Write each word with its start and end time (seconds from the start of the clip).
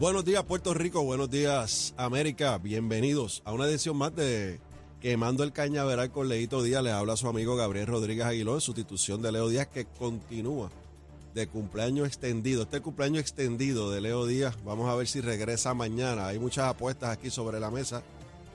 Buenos 0.00 0.24
días 0.24 0.42
Puerto 0.44 0.72
Rico, 0.72 1.02
buenos 1.02 1.28
días 1.28 1.92
América, 1.98 2.56
bienvenidos 2.56 3.42
a 3.44 3.52
una 3.52 3.66
edición 3.66 3.98
más 3.98 4.16
de 4.16 4.58
Quemando 4.98 5.44
el 5.44 5.52
Cañaveral 5.52 6.10
con 6.10 6.26
Leito 6.26 6.62
Díaz. 6.62 6.82
Les 6.82 6.94
habla 6.94 7.18
su 7.18 7.28
amigo 7.28 7.54
Gabriel 7.54 7.86
Rodríguez 7.86 8.24
Aguiló 8.24 8.54
en 8.54 8.62
sustitución 8.62 9.20
de 9.20 9.30
Leo 9.30 9.50
Díaz 9.50 9.66
que 9.66 9.84
continúa 9.84 10.70
de 11.34 11.46
cumpleaños 11.48 12.08
extendido. 12.08 12.62
Este 12.62 12.80
cumpleaños 12.80 13.20
extendido 13.20 13.90
de 13.90 14.00
Leo 14.00 14.24
Díaz, 14.24 14.56
vamos 14.64 14.88
a 14.88 14.94
ver 14.94 15.06
si 15.06 15.20
regresa 15.20 15.74
mañana. 15.74 16.28
Hay 16.28 16.38
muchas 16.38 16.64
apuestas 16.64 17.10
aquí 17.10 17.28
sobre 17.28 17.60
la 17.60 17.70
mesa 17.70 18.02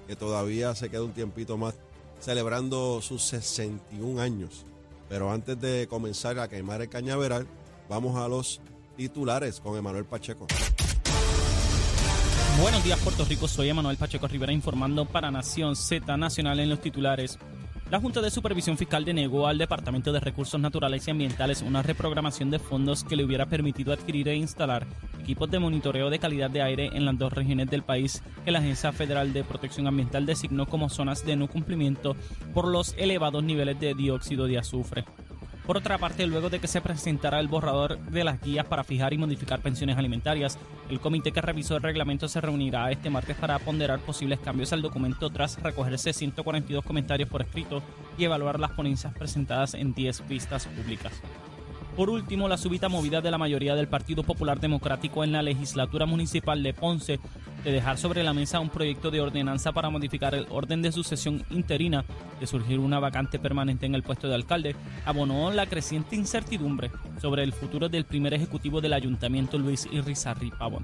que 0.07 0.15
todavía 0.15 0.73
se 0.73 0.89
queda 0.89 1.03
un 1.03 1.13
tiempito 1.13 1.57
más 1.57 1.75
celebrando 2.21 3.03
sus 3.03 3.21
61 3.23 4.19
años. 4.19 4.65
Pero 5.09 5.31
antes 5.31 5.61
de 5.61 5.85
comenzar 5.87 6.39
a 6.39 6.47
quemar 6.47 6.81
el 6.81 6.89
cañaveral, 6.89 7.45
vamos 7.87 8.17
a 8.17 8.27
los 8.27 8.61
titulares 8.97 9.59
con 9.59 9.77
Emanuel 9.77 10.05
Pacheco. 10.05 10.47
Buenos 12.59 12.85
días 12.85 12.99
Puerto 12.99 13.25
Rico, 13.25 13.49
soy 13.49 13.69
Emanuel 13.69 13.97
Pacheco 13.97 14.27
Rivera 14.29 14.53
informando 14.53 15.05
para 15.05 15.29
Nación 15.29 15.75
Z 15.75 16.15
Nacional 16.15 16.59
en 16.61 16.69
los 16.69 16.79
titulares. 16.79 17.37
La 17.91 17.99
Junta 17.99 18.21
de 18.21 18.31
Supervisión 18.31 18.77
Fiscal 18.77 19.03
denegó 19.03 19.45
al 19.47 19.57
Departamento 19.57 20.13
de 20.13 20.21
Recursos 20.21 20.59
Naturales 20.59 21.05
y 21.07 21.11
Ambientales 21.11 21.61
una 21.61 21.83
reprogramación 21.83 22.49
de 22.49 22.59
fondos 22.59 23.03
que 23.03 23.17
le 23.17 23.25
hubiera 23.25 23.45
permitido 23.45 23.91
adquirir 23.91 24.29
e 24.29 24.35
instalar 24.35 24.87
equipos 25.19 25.51
de 25.51 25.59
monitoreo 25.59 26.09
de 26.09 26.19
calidad 26.19 26.49
de 26.49 26.61
aire 26.61 26.89
en 26.93 27.03
las 27.03 27.17
dos 27.17 27.33
regiones 27.33 27.69
del 27.69 27.83
país 27.83 28.23
que 28.45 28.51
la 28.51 28.59
Agencia 28.59 28.93
Federal 28.93 29.33
de 29.33 29.43
Protección 29.43 29.87
Ambiental 29.87 30.25
designó 30.25 30.65
como 30.65 30.89
zonas 30.89 31.25
de 31.25 31.35
no 31.35 31.47
cumplimiento 31.47 32.15
por 32.53 32.67
los 32.67 32.95
elevados 32.97 33.43
niveles 33.43 33.79
de 33.79 33.93
dióxido 33.95 34.47
de 34.47 34.59
azufre. 34.59 35.03
Por 35.65 35.77
otra 35.77 35.97
parte, 35.97 36.27
luego 36.27 36.51
de 36.51 36.59
que 36.59 36.67
se 36.67 36.79
presentara 36.79 37.39
el 37.39 37.47
borrador 37.47 37.97
de 37.97 38.23
las 38.23 38.39
guías 38.39 38.67
para 38.67 38.83
fijar 38.83 39.13
y 39.13 39.17
modificar 39.17 39.61
pensiones 39.61 39.97
alimentarias, 39.97 40.59
el 40.89 40.99
comité 40.99 41.31
que 41.31 41.41
revisó 41.41 41.75
el 41.75 41.81
reglamento 41.81 42.27
se 42.27 42.39
reunirá 42.39 42.91
este 42.91 43.09
martes 43.09 43.35
para 43.35 43.57
ponderar 43.57 43.99
posibles 43.99 44.39
cambios 44.39 44.73
al 44.73 44.83
documento 44.83 45.31
tras 45.31 45.59
recogerse 45.63 46.13
142 46.13 46.85
comentarios 46.85 47.29
por 47.29 47.41
escrito 47.41 47.81
y 48.15 48.25
evaluar 48.25 48.59
las 48.59 48.71
ponencias 48.71 49.13
presentadas 49.15 49.73
en 49.73 49.95
10 49.95 50.27
vistas 50.27 50.67
públicas. 50.67 51.13
Por 51.95 52.09
último, 52.09 52.49
la 52.49 52.57
súbita 52.57 52.89
movida 52.89 53.21
de 53.21 53.31
la 53.31 53.37
mayoría 53.37 53.73
del 53.73 53.87
Partido 53.87 54.21
Popular 54.23 54.59
Democrático 54.59 55.23
en 55.23 55.31
la 55.31 55.41
legislatura 55.41 56.05
municipal 56.05 56.61
de 56.61 56.73
Ponce 56.73 57.21
de 57.63 57.71
dejar 57.71 57.97
sobre 57.97 58.21
la 58.21 58.33
mesa 58.33 58.59
un 58.59 58.67
proyecto 58.67 59.11
de 59.11 59.21
ordenanza 59.21 59.71
para 59.71 59.89
modificar 59.89 60.35
el 60.35 60.45
orden 60.49 60.81
de 60.81 60.91
sucesión 60.91 61.45
interina 61.51 62.03
de 62.37 62.47
surgir 62.47 62.79
una 62.79 62.99
vacante 62.99 63.39
permanente 63.39 63.85
en 63.85 63.95
el 63.95 64.03
puesto 64.03 64.27
de 64.27 64.35
alcalde, 64.35 64.75
abonó 65.05 65.51
la 65.51 65.67
creciente 65.67 66.17
incertidumbre 66.17 66.91
sobre 67.21 67.43
el 67.43 67.53
futuro 67.53 67.87
del 67.87 68.03
primer 68.03 68.33
ejecutivo 68.33 68.81
del 68.81 68.91
ayuntamiento 68.91 69.57
Luis 69.57 69.87
Irizarry 69.89 70.51
Pavón. 70.51 70.83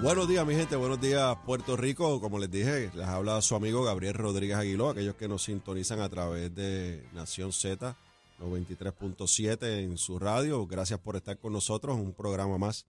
Buenos 0.00 0.28
días, 0.28 0.46
mi 0.46 0.54
gente. 0.54 0.76
Buenos 0.76 1.00
días, 1.00 1.36
Puerto 1.44 1.76
Rico. 1.76 2.20
Como 2.20 2.38
les 2.38 2.48
dije, 2.48 2.88
les 2.94 3.06
habla 3.06 3.42
su 3.42 3.56
amigo 3.56 3.82
Gabriel 3.82 4.14
Rodríguez 4.14 4.56
Aguiló, 4.56 4.90
aquellos 4.90 5.16
que 5.16 5.26
nos 5.26 5.42
sintonizan 5.42 6.00
a 6.00 6.08
través 6.08 6.54
de 6.54 7.04
Nación 7.12 7.52
Z 7.52 7.96
93.7 8.38 9.82
en 9.82 9.98
su 9.98 10.20
radio. 10.20 10.64
Gracias 10.68 11.00
por 11.00 11.16
estar 11.16 11.36
con 11.38 11.52
nosotros. 11.52 11.96
Un 11.96 12.14
programa 12.14 12.58
más 12.58 12.86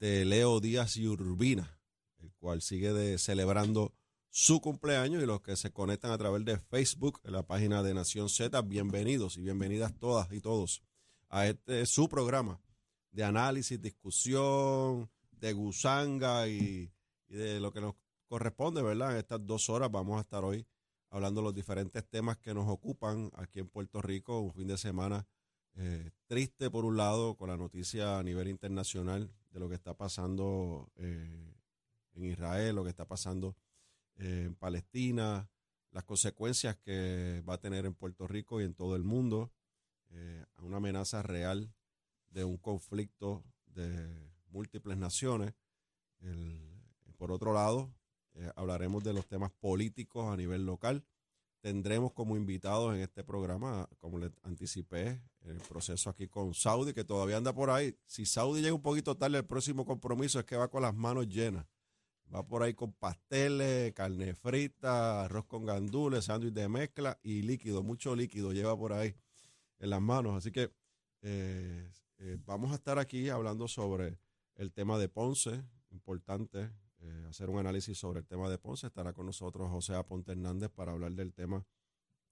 de 0.00 0.24
Leo 0.24 0.58
Díaz 0.60 0.96
y 0.96 1.06
Urbina, 1.06 1.78
el 2.22 2.32
cual 2.32 2.62
sigue 2.62 2.94
de, 2.94 3.18
celebrando 3.18 3.92
su 4.30 4.62
cumpleaños 4.62 5.22
y 5.22 5.26
los 5.26 5.42
que 5.42 5.56
se 5.56 5.72
conectan 5.72 6.10
a 6.10 6.18
través 6.18 6.42
de 6.46 6.58
Facebook, 6.58 7.20
en 7.24 7.32
la 7.32 7.42
página 7.42 7.82
de 7.82 7.92
Nación 7.92 8.30
Z, 8.30 8.62
bienvenidos 8.62 9.36
y 9.36 9.42
bienvenidas 9.42 9.92
todas 9.98 10.32
y 10.32 10.40
todos 10.40 10.82
a 11.28 11.46
este 11.46 11.84
su 11.84 12.08
programa 12.08 12.60
de 13.12 13.24
análisis, 13.24 13.80
discusión, 13.80 15.10
de 15.36 15.52
gusanga 15.52 16.48
y, 16.48 16.90
de 17.28 17.60
lo 17.60 17.72
que 17.72 17.80
nos 17.80 17.94
corresponde, 18.28 18.82
¿verdad? 18.82 19.12
En 19.12 19.18
estas 19.18 19.44
dos 19.46 19.68
horas 19.68 19.90
vamos 19.90 20.18
a 20.18 20.20
estar 20.22 20.44
hoy 20.44 20.66
hablando 21.10 21.40
de 21.40 21.44
los 21.46 21.54
diferentes 21.54 22.04
temas 22.08 22.36
que 22.38 22.54
nos 22.54 22.68
ocupan 22.68 23.30
aquí 23.36 23.60
en 23.60 23.68
Puerto 23.68 24.02
Rico, 24.02 24.40
un 24.40 24.52
fin 24.52 24.68
de 24.68 24.76
semana 24.76 25.26
eh, 25.78 26.10
triste 26.26 26.70
por 26.70 26.84
un 26.84 26.96
lado 26.96 27.36
con 27.36 27.50
la 27.50 27.56
noticia 27.56 28.18
a 28.18 28.22
nivel 28.22 28.48
internacional 28.48 29.30
de 29.50 29.60
lo 29.60 29.68
que 29.68 29.74
está 29.74 29.94
pasando 29.94 30.90
eh, 30.96 31.54
en 32.14 32.24
Israel, 32.24 32.76
lo 32.76 32.84
que 32.84 32.90
está 32.90 33.06
pasando 33.06 33.56
eh, 34.16 34.44
en 34.46 34.54
Palestina, 34.54 35.50
las 35.90 36.04
consecuencias 36.04 36.76
que 36.76 37.42
va 37.48 37.54
a 37.54 37.60
tener 37.60 37.84
en 37.84 37.94
Puerto 37.94 38.26
Rico 38.26 38.60
y 38.60 38.64
en 38.64 38.74
todo 38.74 38.96
el 38.96 39.04
mundo, 39.04 39.52
una 40.62 40.78
amenaza 40.78 41.22
real 41.22 41.74
de 42.30 42.44
un 42.44 42.56
conflicto 42.56 43.44
de 43.66 44.30
múltiples 44.56 44.96
naciones. 44.96 45.52
por 47.18 47.30
otro 47.30 47.52
lado, 47.52 47.92
eh, 48.34 48.50
hablaremos 48.56 49.04
de 49.04 49.12
los 49.12 49.26
temas 49.26 49.50
políticos 49.52 50.30
a 50.32 50.36
nivel 50.36 50.64
local. 50.64 51.04
Tendremos 51.60 52.12
como 52.12 52.36
invitados 52.36 52.94
en 52.94 53.00
este 53.00 53.24
programa, 53.24 53.88
como 53.98 54.18
les 54.18 54.30
anticipé, 54.42 55.20
el 55.42 55.58
proceso 55.68 56.10
aquí 56.10 56.28
con 56.28 56.54
Saudi, 56.54 56.92
que 56.92 57.04
todavía 57.04 57.38
anda 57.38 57.52
por 57.52 57.70
ahí. 57.70 57.96
Si 58.04 58.24
Saudi 58.26 58.60
llega 58.60 58.74
un 58.74 58.82
poquito 58.82 59.16
tarde, 59.16 59.38
el 59.38 59.46
próximo 59.46 59.84
compromiso 59.84 60.38
es 60.38 60.44
que 60.44 60.56
va 60.56 60.68
con 60.68 60.82
las 60.82 60.94
manos 60.94 61.28
llenas. 61.28 61.66
Va 62.34 62.46
por 62.46 62.62
ahí 62.62 62.74
con 62.74 62.92
pasteles, 62.92 63.92
carne 63.92 64.34
frita, 64.34 65.24
arroz 65.24 65.46
con 65.46 65.64
gandules, 65.64 66.24
sándwich 66.24 66.52
de 66.52 66.68
mezcla 66.68 67.18
y 67.22 67.42
líquido, 67.42 67.82
mucho 67.82 68.16
líquido 68.16 68.52
lleva 68.52 68.76
por 68.76 68.92
ahí 68.92 69.14
en 69.78 69.90
las 69.90 70.00
manos. 70.00 70.36
Así 70.36 70.50
que 70.50 70.72
eh, 71.22 71.90
eh, 72.18 72.38
vamos 72.44 72.72
a 72.72 72.76
estar 72.76 72.98
aquí 72.98 73.28
hablando 73.28 73.68
sobre 73.68 74.18
el 74.56 74.72
tema 74.72 74.98
de 74.98 75.08
Ponce, 75.08 75.62
importante 75.90 76.70
eh, 77.00 77.26
hacer 77.28 77.50
un 77.50 77.58
análisis 77.58 77.98
sobre 77.98 78.20
el 78.20 78.26
tema 78.26 78.48
de 78.48 78.58
Ponce. 78.58 78.86
Estará 78.86 79.12
con 79.12 79.26
nosotros 79.26 79.70
José 79.70 79.94
Aponte 79.94 80.32
Hernández 80.32 80.70
para 80.70 80.92
hablar 80.92 81.12
del 81.12 81.32
tema 81.32 81.66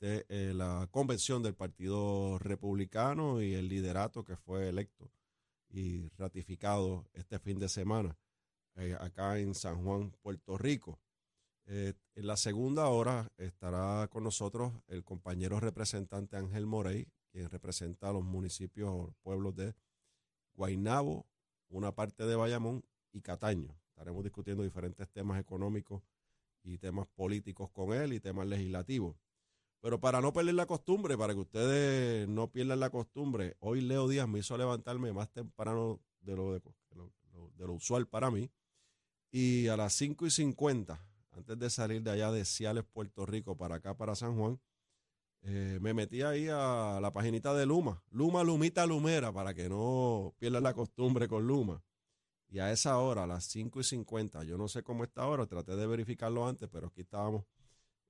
de 0.00 0.26
eh, 0.28 0.52
la 0.54 0.88
convención 0.90 1.42
del 1.42 1.54
Partido 1.54 2.38
Republicano 2.38 3.42
y 3.42 3.54
el 3.54 3.68
liderato 3.68 4.24
que 4.24 4.36
fue 4.36 4.68
electo 4.68 5.10
y 5.68 6.08
ratificado 6.16 7.08
este 7.12 7.38
fin 7.38 7.58
de 7.58 7.68
semana 7.68 8.16
eh, 8.76 8.96
acá 8.98 9.38
en 9.38 9.54
San 9.54 9.84
Juan, 9.84 10.10
Puerto 10.22 10.56
Rico. 10.58 11.00
en 11.66 12.26
la 12.26 12.36
segunda 12.36 12.88
hora 12.88 13.30
estará 13.38 14.08
con 14.08 14.24
nosotros 14.24 14.72
el 14.88 15.02
compañero 15.04 15.60
representante 15.60 16.36
Ángel 16.36 16.66
Morey, 16.66 17.06
quien 17.30 17.48
representa 17.48 18.10
a 18.10 18.12
los 18.12 18.24
municipios 18.24 18.90
o 18.90 19.14
pueblos 19.22 19.54
de 19.56 19.74
Guaynabo, 20.54 21.26
una 21.74 21.92
parte 21.92 22.24
de 22.24 22.36
Bayamón 22.36 22.84
y 23.12 23.20
Cataño. 23.20 23.76
Estaremos 23.88 24.22
discutiendo 24.22 24.62
diferentes 24.62 25.08
temas 25.10 25.40
económicos 25.40 26.02
y 26.62 26.78
temas 26.78 27.06
políticos 27.08 27.70
con 27.70 27.92
él 27.92 28.12
y 28.12 28.20
temas 28.20 28.46
legislativos. 28.46 29.16
Pero 29.80 30.00
para 30.00 30.20
no 30.20 30.32
perder 30.32 30.54
la 30.54 30.66
costumbre, 30.66 31.18
para 31.18 31.34
que 31.34 31.40
ustedes 31.40 32.28
no 32.28 32.50
pierdan 32.50 32.80
la 32.80 32.90
costumbre, 32.90 33.56
hoy 33.58 33.80
Leo 33.80 34.08
Díaz 34.08 34.28
me 34.28 34.38
hizo 34.38 34.56
levantarme 34.56 35.12
más 35.12 35.30
temprano 35.30 36.00
de 36.20 36.36
lo, 36.36 36.52
de, 36.52 36.62
lo, 37.58 37.72
usual 37.72 38.06
para 38.06 38.30
mí. 38.30 38.50
Y 39.30 39.66
a 39.66 39.76
las 39.76 39.94
5 39.94 40.26
y 40.26 40.30
50, 40.30 41.04
antes 41.32 41.58
de 41.58 41.70
salir 41.70 42.02
de 42.02 42.12
allá 42.12 42.30
de 42.30 42.44
Ciales, 42.44 42.84
Puerto 42.84 43.26
Rico, 43.26 43.56
para 43.56 43.76
acá, 43.76 43.96
para 43.96 44.14
San 44.14 44.38
Juan, 44.38 44.60
eh, 45.46 45.78
me 45.78 45.92
metí 45.92 46.22
ahí 46.22 46.48
a 46.48 46.98
la 47.02 47.12
paginita 47.12 47.52
de 47.52 47.66
Luma, 47.66 48.02
Luma, 48.10 48.42
Lumita, 48.42 48.86
Lumera, 48.86 49.30
para 49.30 49.52
que 49.52 49.68
no 49.68 50.34
pierda 50.38 50.58
la 50.58 50.72
costumbre 50.72 51.28
con 51.28 51.46
Luma. 51.46 51.84
Y 52.48 52.60
a 52.60 52.72
esa 52.72 52.96
hora, 52.98 53.24
a 53.24 53.26
las 53.26 53.44
5 53.44 53.80
y 53.80 53.84
50, 53.84 54.42
yo 54.44 54.56
no 54.56 54.68
sé 54.68 54.82
cómo 54.82 55.04
está 55.04 55.24
ahora, 55.24 55.46
traté 55.46 55.76
de 55.76 55.86
verificarlo 55.86 56.48
antes, 56.48 56.66
pero 56.72 56.86
aquí 56.86 57.02
estábamos 57.02 57.44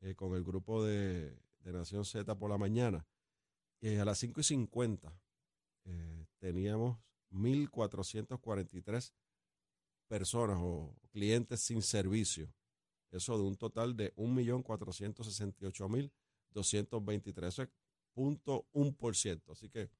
eh, 0.01 0.15
con 0.15 0.35
el 0.35 0.45
grupo 0.45 0.85
de, 0.85 1.37
Nación 1.65 2.05
Z 2.05 2.33
por 2.37 2.51
la 2.51 2.59
mañana. 2.59 3.05
Y 3.81 3.97
a 3.97 4.05
las 4.05 4.19
5 4.19 4.41
y 4.41 4.45
50 4.45 5.13
eh, 5.87 6.27
teníamos 6.39 6.99
1.443 7.33 9.13
personas 10.07 10.59
o 10.61 10.95
clientes 11.11 11.61
sin 11.61 11.83
servicio. 11.83 12.53
Eso 13.11 13.37
de 13.39 13.45
un 13.45 13.57
total 13.57 13.97
de 13.97 14.15
1.468.000 14.15 16.13
223. 16.55 17.49
Eso 17.49 17.63
es 17.63 17.69
por 18.99 19.17
ciento. 19.17 19.53
Así 19.53 19.69
que 19.69 19.91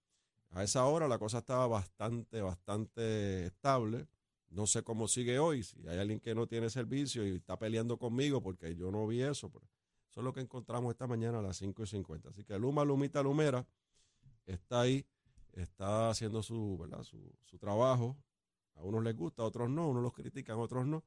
a 0.51 0.63
esa 0.63 0.85
hora 0.87 1.09
la 1.09 1.19
cosa 1.19 1.39
estaba 1.39 1.67
bastante, 1.67 2.41
bastante 2.41 3.47
estable. 3.47 4.07
No 4.51 4.67
sé 4.67 4.83
cómo 4.83 5.09
sigue 5.09 5.39
hoy. 5.39 5.65
Si 5.65 5.87
hay 5.89 5.99
alguien 5.99 6.21
que 6.21 6.35
no 6.35 6.47
tiene 6.47 6.71
servicio 6.71 7.27
y 7.27 7.37
está 7.37 7.59
peleando 7.59 7.99
conmigo 7.99 8.41
porque 8.41 8.77
yo 8.77 8.91
no 8.91 9.07
vi 9.07 9.23
eso, 9.23 9.51
pues, 9.51 9.65
Eso 10.09 10.21
es 10.21 10.25
lo 10.25 10.33
que 10.33 10.41
encontramos 10.41 10.93
esta 10.93 11.09
mañana 11.09 11.41
a 11.41 11.43
las 11.43 11.57
5 11.57 11.83
y 11.83 11.87
50. 11.87 12.29
Así 12.29 12.45
que 12.45 12.57
Luma, 12.59 12.85
Lumita, 12.85 13.23
Lumera 13.23 13.67
está 14.47 14.83
ahí, 14.83 15.05
está 15.53 16.11
haciendo 16.11 16.43
su, 16.43 16.79
¿verdad? 16.79 17.03
su, 17.03 17.35
su 17.43 17.59
trabajo. 17.59 18.17
A 18.77 18.83
unos 18.83 19.03
les 19.03 19.17
gusta, 19.17 19.43
a 19.43 19.47
otros 19.47 19.71
no, 19.71 19.89
unos 19.89 20.03
los 20.03 20.13
critican, 20.13 20.57
a 20.57 20.63
otros 20.63 20.87
no. 20.87 21.05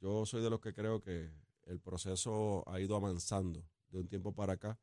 Yo 0.00 0.26
soy 0.26 0.42
de 0.42 0.50
los 0.50 0.60
que 0.60 0.74
creo 0.74 1.00
que 1.00 1.30
el 1.66 1.80
proceso 1.80 2.64
ha 2.66 2.80
ido 2.80 2.96
avanzando 2.96 3.64
de 3.94 4.00
un 4.00 4.08
tiempo 4.08 4.32
para 4.32 4.54
acá. 4.54 4.78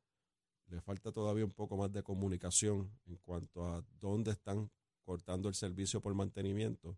Le 0.68 0.82
falta 0.82 1.12
todavía 1.12 1.46
un 1.46 1.52
poco 1.52 1.78
más 1.78 1.92
de 1.92 2.02
comunicación 2.02 2.92
en 3.06 3.18
cuanto 3.18 3.66
a 3.66 3.84
dónde 4.00 4.32
están 4.32 4.72
cortando 5.04 5.50
el 5.50 5.56
servicio 5.56 6.02
por 6.02 6.14
mantenimiento 6.16 6.98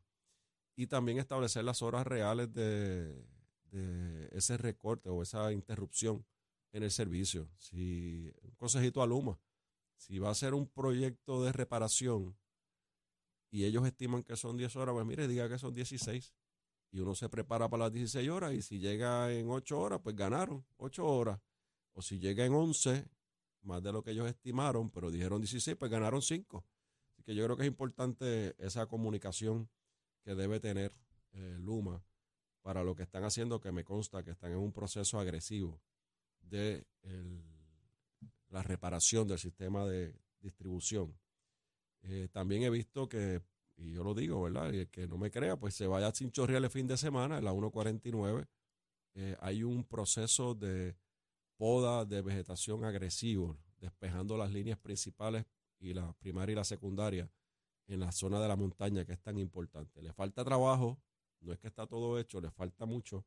y 0.75 0.87
también 0.87 1.17
establecer 1.17 1.63
las 1.63 1.81
horas 1.81 2.05
reales 2.05 2.53
de, 2.53 3.25
ese 4.31 4.55
recorte 4.57 5.09
o 5.09 5.23
esa 5.23 5.51
interrupción 5.51 6.23
en 6.71 6.83
el 6.83 6.91
servicio. 6.91 7.49
Si 7.57 8.31
un 8.43 8.51
consejito 8.51 9.01
a 9.01 9.07
Luma, 9.07 9.39
si 9.95 10.19
va 10.19 10.29
a 10.29 10.35
ser 10.35 10.53
un 10.53 10.67
proyecto 10.67 11.43
de 11.43 11.51
reparación 11.51 12.37
y 13.49 13.65
ellos 13.65 13.85
estiman 13.87 14.23
que 14.23 14.35
son 14.35 14.57
10 14.57 14.75
horas, 14.75 14.93
pues 14.93 15.05
mire, 15.05 15.27
diga 15.27 15.49
que 15.49 15.57
son 15.57 15.73
16 15.73 16.35
y 16.91 16.99
uno 16.99 17.15
se 17.15 17.29
prepara 17.29 17.67
para 17.67 17.85
las 17.85 17.93
16 17.93 18.29
horas 18.29 18.53
y 18.53 18.61
si 18.61 18.77
llega 18.77 19.31
en 19.33 19.49
8 19.49 19.79
horas, 19.79 19.99
pues 20.03 20.15
ganaron 20.15 20.63
8 20.77 21.05
horas. 21.05 21.39
O 21.93 22.01
si 22.01 22.19
llega 22.19 22.45
en 22.45 22.53
11, 22.53 23.07
más 23.61 23.81
de 23.81 23.91
lo 23.91 24.03
que 24.03 24.11
ellos 24.11 24.27
estimaron, 24.27 24.89
pero 24.89 25.11
dijeron 25.11 25.41
16, 25.41 25.77
pues 25.77 25.91
ganaron 25.91 26.21
5. 26.21 26.65
Así 27.11 27.23
que 27.23 27.35
yo 27.35 27.45
creo 27.45 27.55
que 27.55 27.63
es 27.63 27.67
importante 27.67 28.55
esa 28.57 28.87
comunicación 28.87 29.69
que 30.23 30.35
debe 30.35 30.59
tener 30.59 30.93
eh, 31.31 31.57
Luma 31.59 32.03
para 32.61 32.83
lo 32.83 32.95
que 32.95 33.03
están 33.03 33.23
haciendo, 33.23 33.59
que 33.59 33.71
me 33.71 33.83
consta 33.83 34.23
que 34.23 34.31
están 34.31 34.51
en 34.51 34.57
un 34.57 34.71
proceso 34.71 35.19
agresivo 35.19 35.81
de 36.41 36.85
la 38.53 38.61
reparación 38.61 39.27
del 39.27 39.39
sistema 39.39 39.85
de 39.85 40.15
distribución. 40.39 41.17
Eh, 42.03 42.27
también 42.31 42.63
he 42.63 42.69
visto 42.69 43.09
que, 43.09 43.41
y 43.77 43.91
yo 43.93 44.03
lo 44.03 44.13
digo, 44.13 44.43
¿verdad? 44.43 44.71
Y 44.71 44.79
el 44.79 44.89
que 44.89 45.07
no 45.07 45.17
me 45.17 45.31
crea, 45.31 45.57
pues 45.57 45.73
se 45.73 45.87
vaya 45.87 46.13
sin 46.13 46.31
chorrear 46.31 46.63
el 46.63 46.69
fin 46.69 46.85
de 46.85 46.97
semana, 46.97 47.39
en 47.39 47.45
la 47.45 47.51
149. 47.51 48.45
Eh, 49.15 49.37
hay 49.39 49.63
un 49.63 49.83
proceso 49.83 50.53
de 50.53 50.95
poda 51.63 52.03
de 52.03 52.21
vegetación 52.21 52.83
agresivo, 52.83 53.57
despejando 53.79 54.35
las 54.35 54.51
líneas 54.51 54.77
principales 54.77 55.45
y 55.79 55.93
la 55.93 56.11
primaria 56.11 56.51
y 56.51 56.55
la 56.57 56.65
secundaria 56.65 57.31
en 57.87 58.01
la 58.01 58.11
zona 58.11 58.41
de 58.41 58.49
la 58.49 58.57
montaña, 58.57 59.05
que 59.05 59.13
es 59.13 59.21
tan 59.21 59.37
importante. 59.37 60.01
Le 60.01 60.11
falta 60.11 60.43
trabajo, 60.43 60.99
no 61.39 61.53
es 61.53 61.59
que 61.59 61.67
está 61.67 61.87
todo 61.87 62.19
hecho, 62.19 62.41
le 62.41 62.51
falta 62.51 62.85
mucho, 62.85 63.25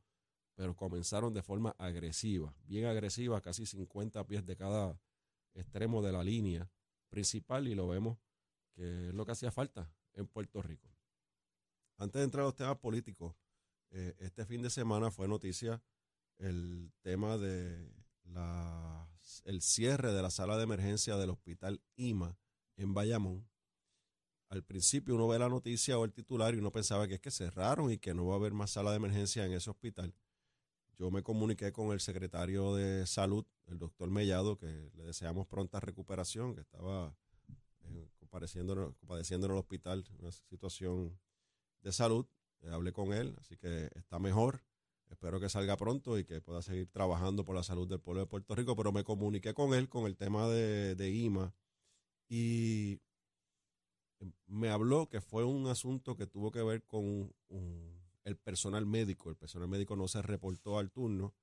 pero 0.55 0.77
comenzaron 0.77 1.33
de 1.33 1.43
forma 1.43 1.75
agresiva, 1.79 2.55
bien 2.67 2.85
agresiva, 2.85 3.41
casi 3.41 3.65
50 3.65 4.27
pies 4.27 4.45
de 4.45 4.55
cada 4.55 5.01
extremo 5.55 6.03
de 6.03 6.13
la 6.13 6.23
línea 6.23 6.71
principal 7.09 7.67
y 7.69 7.75
lo 7.75 7.89
vemos 7.89 8.19
que 8.75 9.09
es 9.09 9.15
lo 9.15 9.25
que 9.25 9.33
hacía 9.33 9.51
falta 9.51 9.91
en 10.13 10.27
Puerto 10.27 10.61
Rico. 10.61 10.91
Antes 11.97 12.21
de 12.21 12.25
entrar 12.25 12.43
a 12.43 12.49
los 12.49 12.55
temas 12.55 12.77
políticos, 12.77 13.35
eh, 13.93 14.15
este 14.19 14.45
fin 14.45 14.61
de 14.61 14.69
semana 14.69 15.11
fue 15.11 15.27
noticia 15.27 15.83
el 16.37 16.93
tema 17.01 17.39
de 17.39 18.06
el 19.45 19.63
cierre 19.63 20.13
de 20.13 20.23
la 20.23 20.31
sala 20.31 20.57
de 20.57 20.65
emergencia 20.65 21.17
del 21.17 21.31
hospital 21.31 21.81
IMA 21.97 22.37
en 22.77 22.95
Bayamón. 22.95 23.49
Al 24.49 24.63
principio 24.63 25.15
uno 25.15 25.27
ve 25.29 25.39
la 25.39 25.49
noticia 25.49 25.99
o 25.99 26.05
el 26.05 26.13
titular 26.13 26.55
y 26.55 26.59
uno 26.59 26.71
pensaba 26.71 27.09
que 27.09 27.15
es 27.15 27.21
que 27.21 27.31
cerraron 27.31 27.91
y 27.91 27.99
que 27.99 28.15
no 28.15 28.27
va 28.27 28.35
a 28.35 28.37
haber 28.37 28.53
más 28.53 28.71
sala 28.71 28.91
de 28.91 28.97
emergencia 28.97 29.45
en 29.45 29.53
ese 29.53 29.71
hospital. 29.71 30.15
Yo 30.99 31.11
me 31.11 31.23
comuniqué 31.23 31.73
con 31.73 31.93
el 31.93 32.01
secretario 32.01 32.75
de 32.75 33.07
salud, 33.07 33.45
el 33.67 33.79
doctor 33.79 34.11
Mellado, 34.11 34.57
que 34.57 34.91
le 34.95 35.05
deseamos 35.05 35.47
pronta 35.47 35.79
recuperación, 35.79 36.55
que 36.55 36.63
estaba 36.63 37.15
eh, 37.85 38.09
padeciendo 38.31 38.95
en 39.07 39.51
el 39.51 39.59
hospital, 39.59 40.05
una 40.19 40.33
situación 40.33 41.19
de 41.83 41.93
salud. 41.93 42.27
Eh, 42.63 42.71
hablé 42.71 42.93
con 42.93 43.13
él, 43.13 43.35
así 43.39 43.57
que 43.57 43.91
está 43.95 44.19
mejor. 44.19 44.63
Espero 45.11 45.39
que 45.39 45.49
salga 45.49 45.77
pronto 45.77 46.19
y 46.19 46.25
que 46.25 46.41
pueda 46.41 46.63
seguir 46.63 46.89
trabajando 46.91 47.45
por 47.45 47.55
la 47.55 47.63
salud 47.63 47.89
del 47.89 48.01
pueblo 48.01 48.21
de 48.21 48.27
Puerto 48.27 48.55
Rico, 48.55 48.75
pero 48.77 48.93
me 48.93 49.05
comuniqué 49.05 49.55
con 49.55 49.73
él 49.73 49.89
con 49.89 50.07
el 50.07 50.17
tema 50.17 50.49
de, 50.49 51.11
IMA 51.11 51.55
y 52.29 53.01
me 54.47 54.69
habló 54.69 55.09
que 55.09 55.21
fue 55.21 55.45
un 55.45 55.69
asunto 55.69 56.17
que 56.17 56.27
tuvo 56.27 56.51
que 56.51 56.63
ver 56.63 56.85
con 56.85 57.33
el 58.25 58.37
personal 58.37 58.85
médico. 58.85 59.31
El 59.31 59.37
personal 59.37 59.69
médico 59.69 59.95
no 59.95 60.09
se 60.09 60.23
reportó 60.23 60.79
al 60.79 60.91
turno 60.91 61.35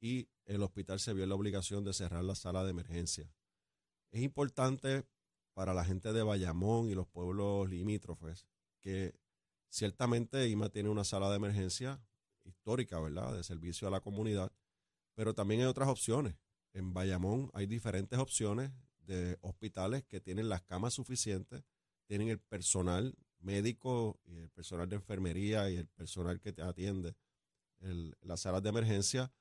y 0.00 0.28
el 0.44 0.62
hospital 0.62 1.00
se 1.00 1.14
vio 1.14 1.24
en 1.24 1.30
la 1.30 1.36
obligación 1.36 1.84
de 1.84 1.94
cerrar 1.94 2.24
la 2.24 2.34
sala 2.34 2.64
de 2.64 2.70
emergencia. 2.70 3.32
Es 4.10 4.22
importante 4.22 5.06
para 5.54 5.72
la 5.72 5.84
gente 5.84 6.12
de 6.12 6.22
Bayamón 6.22 6.88
y 6.88 6.94
los 6.94 7.08
pueblos 7.08 7.68
limítrofes, 7.68 8.46
que 8.80 9.14
ciertamente 9.68 10.48
IMA 10.48 10.68
tiene 10.68 10.90
una 10.90 11.04
sala 11.04 11.30
de 11.30 11.36
emergencia 11.36 12.02
histórica, 12.44 13.00
¿verdad?, 13.00 13.34
de 13.34 13.42
servicio 13.42 13.88
a 13.88 13.90
la 13.90 14.00
comunidad, 14.00 14.52
pero 15.14 15.34
también 15.34 15.60
hay 15.62 15.66
otras 15.66 15.88
opciones. 15.88 16.36
En 16.72 16.92
Bayamón 16.92 17.50
hay 17.52 17.66
diferentes 17.66 18.18
opciones 18.18 18.70
de 19.00 19.38
hospitales 19.40 20.04
que 20.04 20.20
tienen 20.20 20.48
las 20.48 20.62
camas 20.62 20.94
suficientes, 20.94 21.64
tienen 22.06 22.28
el 22.28 22.38
personal 22.38 23.14
médico 23.40 24.20
y 24.24 24.38
el 24.38 24.50
personal 24.50 24.88
de 24.88 24.96
enfermería 24.96 25.70
y 25.70 25.76
el 25.76 25.88
personal 25.88 26.40
que 26.40 26.52
te 26.52 26.62
atiende 26.62 27.14
las 28.20 28.40
salas 28.40 28.62
de 28.62 28.68
emergencia 28.68 29.32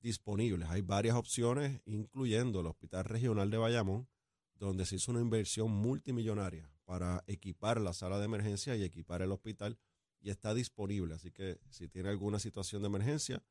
disponibles. 0.00 0.68
Hay 0.68 0.82
varias 0.82 1.16
opciones, 1.16 1.80
incluyendo 1.84 2.60
el 2.60 2.66
Hospital 2.66 3.04
Regional 3.04 3.50
de 3.50 3.56
Bayamón, 3.56 4.08
donde 4.54 4.84
se 4.84 4.96
hizo 4.96 5.12
una 5.12 5.20
inversión 5.20 5.70
multimillonaria 5.70 6.70
para 6.84 7.22
equipar 7.26 7.80
la 7.80 7.92
sala 7.92 8.18
de 8.18 8.24
emergencia 8.24 8.74
y 8.74 8.82
equipar 8.82 9.22
el 9.22 9.32
hospital 9.32 9.78
y 10.20 10.30
está 10.30 10.54
disponible. 10.54 11.14
Así 11.14 11.30
que 11.30 11.58
si 11.70 11.88
tiene 11.88 12.08
alguna 12.08 12.38
situación 12.38 12.82
de 12.82 12.88
emergencia, 12.88 13.42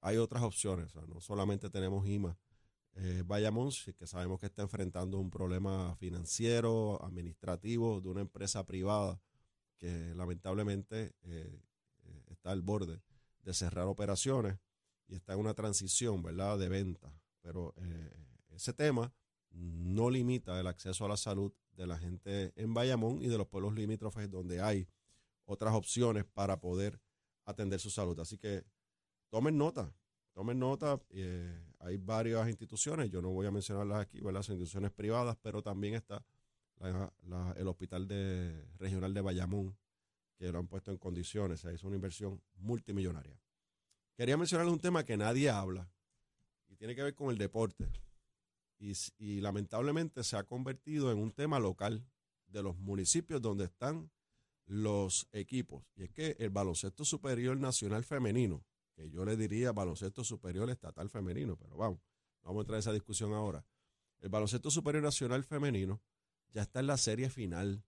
hay 0.00 0.18
otras 0.18 0.42
opciones. 0.42 0.94
no 0.94 1.20
solamente 1.20 1.70
tenemos 1.70 2.06
IMA. 2.06 2.38
Eh, 2.96 3.22
Bayamón, 3.26 3.70
que 3.98 4.06
sabemos 4.06 4.38
que 4.38 4.46
está 4.46 4.62
enfrentando 4.62 5.18
un 5.18 5.30
problema 5.30 5.96
financiero, 5.96 7.02
administrativo 7.02 8.00
de 8.00 8.08
una 8.08 8.20
empresa 8.20 8.64
privada 8.64 9.20
que 9.78 10.14
lamentablemente 10.14 11.14
eh, 11.22 11.60
eh, 12.04 12.22
está 12.30 12.52
al 12.52 12.62
borde 12.62 13.00
de 13.42 13.54
cerrar 13.54 13.86
operaciones 13.86 14.58
y 15.08 15.16
está 15.16 15.32
en 15.32 15.40
una 15.40 15.54
transición, 15.54 16.22
¿verdad?, 16.22 16.58
de 16.58 16.68
venta. 16.68 17.12
Pero 17.42 17.74
ese 18.54 18.72
tema 18.72 19.12
no 19.50 20.08
limita 20.08 20.58
el 20.58 20.66
acceso 20.66 21.04
a 21.04 21.08
la 21.08 21.16
salud 21.16 21.52
de 21.72 21.86
la 21.86 21.98
gente 21.98 22.52
en 22.56 22.72
Bayamón 22.72 23.20
y 23.20 23.26
de 23.26 23.36
los 23.36 23.48
pueblos 23.48 23.74
limítrofes 23.74 24.30
donde 24.30 24.62
hay 24.62 24.88
otras 25.44 25.74
opciones 25.74 26.24
para 26.24 26.60
poder 26.60 27.00
atender 27.44 27.80
su 27.80 27.90
salud. 27.90 28.18
Así 28.20 28.38
que 28.38 28.64
tomen 29.30 29.58
nota, 29.58 29.92
tomen 30.32 30.58
nota. 30.58 31.00
Eh, 31.10 31.62
hay 31.80 31.96
varias 31.96 32.48
instituciones, 32.48 33.10
yo 33.10 33.20
no 33.20 33.30
voy 33.30 33.46
a 33.46 33.50
mencionarlas 33.50 34.00
aquí, 34.00 34.20
¿verdad? 34.20 34.42
Son 34.42 34.54
instituciones 34.54 34.90
privadas, 34.92 35.36
pero 35.42 35.62
también 35.62 35.94
está 35.94 36.24
el 37.56 37.68
Hospital 37.68 38.08
de, 38.08 38.66
Regional 38.78 39.14
de 39.14 39.20
Bayamón, 39.20 39.76
que 40.36 40.50
lo 40.50 40.58
han 40.58 40.66
puesto 40.66 40.90
en 40.90 40.98
condiciones. 40.98 41.64
Hizo 41.64 41.86
una 41.86 41.96
inversión 41.96 42.42
multimillonaria. 42.56 43.40
Quería 44.16 44.36
mencionarles 44.36 44.72
un 44.72 44.80
tema 44.80 45.04
que 45.04 45.16
nadie 45.16 45.50
habla 45.50 45.90
y 46.68 46.76
tiene 46.76 46.94
que 46.94 47.02
ver 47.02 47.14
con 47.14 47.30
el 47.30 47.38
deporte 47.38 47.90
y, 49.18 49.40
lamentablemente 49.40 50.24
se 50.24 50.36
ha 50.36 50.44
convertido 50.44 51.10
en 51.10 51.18
un 51.18 51.32
tema 51.32 51.58
local 51.58 52.06
de 52.46 52.62
los 52.62 52.76
municipios 52.78 53.40
donde 53.40 53.64
están 53.64 54.10
los 54.66 55.28
equipos. 55.32 55.84
Y 55.94 56.04
es 56.04 56.10
que 56.10 56.36
el 56.38 56.50
baloncesto 56.50 57.04
superior 57.04 57.56
nacional 57.56 58.04
femenino, 58.04 58.64
que 58.94 59.10
yo 59.10 59.24
le 59.24 59.36
diría 59.36 59.72
baloncesto 59.72 60.24
superior 60.24 60.70
estatal 60.70 61.08
femenino, 61.08 61.56
pero 61.56 61.76
vamos, 61.76 62.00
vamos 62.42 62.58
a 62.58 62.62
entrar 62.62 62.76
en 62.76 62.80
esa 62.80 62.92
discusión 62.92 63.32
ahora. 63.32 63.64
El 64.20 64.28
baloncesto 64.30 64.70
superior 64.70 65.02
nacional 65.02 65.44
femenino 65.44 66.00
ya 66.52 66.62
está 66.62 66.80
en 66.80 66.86
la 66.86 66.96
serie 66.96 67.28
final 67.28 67.84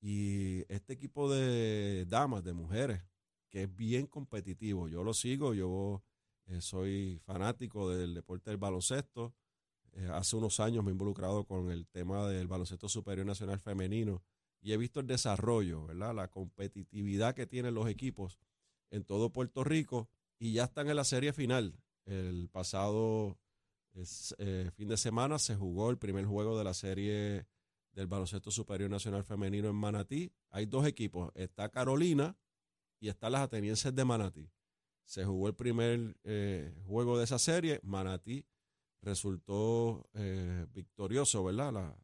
y 0.00 0.64
este 0.72 0.92
equipo 0.92 1.30
de 1.30 2.06
damas, 2.06 2.44
de 2.44 2.52
mujeres, 2.52 3.02
que 3.50 3.64
es 3.64 3.76
bien 3.76 4.06
competitivo, 4.06 4.88
yo 4.88 5.02
lo 5.02 5.12
sigo, 5.12 5.54
yo 5.54 6.02
eh, 6.46 6.60
soy 6.60 7.20
fanático 7.24 7.90
del 7.90 8.14
deporte 8.14 8.50
del 8.50 8.58
baloncesto, 8.58 9.34
eh, 9.92 10.08
hace 10.12 10.36
unos 10.36 10.60
años 10.60 10.84
me 10.84 10.90
he 10.90 10.92
involucrado 10.92 11.44
con 11.44 11.70
el 11.70 11.86
tema 11.88 12.28
del 12.28 12.46
baloncesto 12.46 12.88
superior 12.88 13.26
nacional 13.26 13.58
femenino 13.58 14.22
y 14.60 14.72
he 14.72 14.76
visto 14.76 15.00
el 15.00 15.06
desarrollo, 15.06 15.86
¿verdad? 15.86 16.14
La 16.14 16.28
competitividad 16.28 17.34
que 17.34 17.46
tienen 17.46 17.74
los 17.74 17.88
equipos 17.88 18.38
en 18.90 19.04
todo 19.04 19.32
Puerto 19.32 19.64
Rico 19.64 20.08
y 20.38 20.52
ya 20.52 20.64
están 20.64 20.88
en 20.88 20.96
la 20.96 21.04
serie 21.04 21.32
final. 21.32 21.78
El 22.04 22.48
pasado 22.50 23.38
eh, 24.38 24.70
fin 24.74 24.88
de 24.88 24.96
semana 24.96 25.38
se 25.38 25.56
jugó 25.56 25.90
el 25.90 25.98
primer 25.98 26.24
juego 26.24 26.56
de 26.56 26.64
la 26.64 26.74
serie 26.74 27.46
del 27.92 28.06
baloncesto 28.06 28.50
superior 28.50 28.90
nacional 28.90 29.24
femenino 29.24 29.68
en 29.68 29.74
Manatí. 29.74 30.32
Hay 30.50 30.66
dos 30.66 30.86
equipos, 30.86 31.32
está 31.34 31.68
Carolina 31.68 32.36
y 33.00 33.08
están 33.08 33.32
las 33.32 33.42
atenienses 33.42 33.94
de 33.94 34.04
Manatí. 34.04 34.50
se 35.04 35.24
jugó 35.24 35.48
el 35.48 35.54
primer 35.54 36.16
eh, 36.24 36.74
juego 36.86 37.18
de 37.18 37.24
esa 37.24 37.38
serie. 37.38 37.80
Manatí 37.82 38.44
resultó 39.02 40.08
eh, 40.14 40.66
victorioso, 40.72 41.42
¿verdad? 41.44 41.96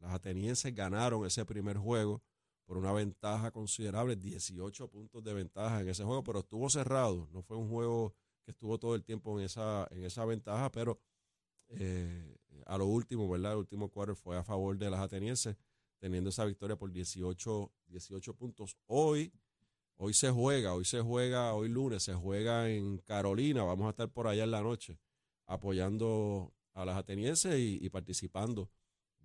Las 0.00 0.12
atenienses 0.12 0.74
ganaron 0.74 1.26
ese 1.26 1.44
primer 1.44 1.76
juego 1.76 2.22
por 2.66 2.76
una 2.76 2.92
ventaja 2.92 3.50
considerable, 3.50 4.16
18 4.16 4.88
puntos 4.88 5.22
de 5.24 5.34
ventaja 5.34 5.80
en 5.80 5.88
ese 5.88 6.04
juego, 6.04 6.22
pero 6.22 6.40
estuvo 6.40 6.68
cerrado. 6.70 7.28
No 7.32 7.42
fue 7.42 7.56
un 7.56 7.68
juego 7.68 8.14
que 8.44 8.52
estuvo 8.52 8.78
todo 8.78 8.94
el 8.94 9.04
tiempo 9.04 9.38
en 9.38 9.44
esa, 9.44 9.86
en 9.90 10.04
esa 10.04 10.24
ventaja, 10.24 10.70
pero 10.70 11.00
eh, 11.68 12.36
a 12.66 12.78
lo 12.78 12.86
último, 12.86 13.28
¿verdad? 13.28 13.52
El 13.52 13.58
último 13.58 13.88
cuarto 13.88 14.14
fue 14.14 14.36
a 14.36 14.44
favor 14.44 14.78
de 14.78 14.90
las 14.90 15.00
atenienses, 15.00 15.56
teniendo 15.98 16.30
esa 16.30 16.44
victoria 16.44 16.76
por 16.76 16.90
18, 16.92 17.72
18 17.88 18.34
puntos. 18.34 18.76
Hoy 18.86 19.32
Hoy 20.02 20.14
se 20.14 20.30
juega, 20.30 20.72
hoy 20.72 20.86
se 20.86 21.02
juega, 21.02 21.52
hoy 21.52 21.68
lunes 21.68 22.02
se 22.04 22.14
juega 22.14 22.70
en 22.70 22.96
Carolina. 23.04 23.64
Vamos 23.64 23.86
a 23.86 23.90
estar 23.90 24.08
por 24.08 24.28
allá 24.28 24.44
en 24.44 24.50
la 24.50 24.62
noche 24.62 24.98
apoyando 25.46 26.54
a 26.72 26.86
las 26.86 26.96
atenienses 26.96 27.56
y, 27.58 27.86
participando 27.90 28.70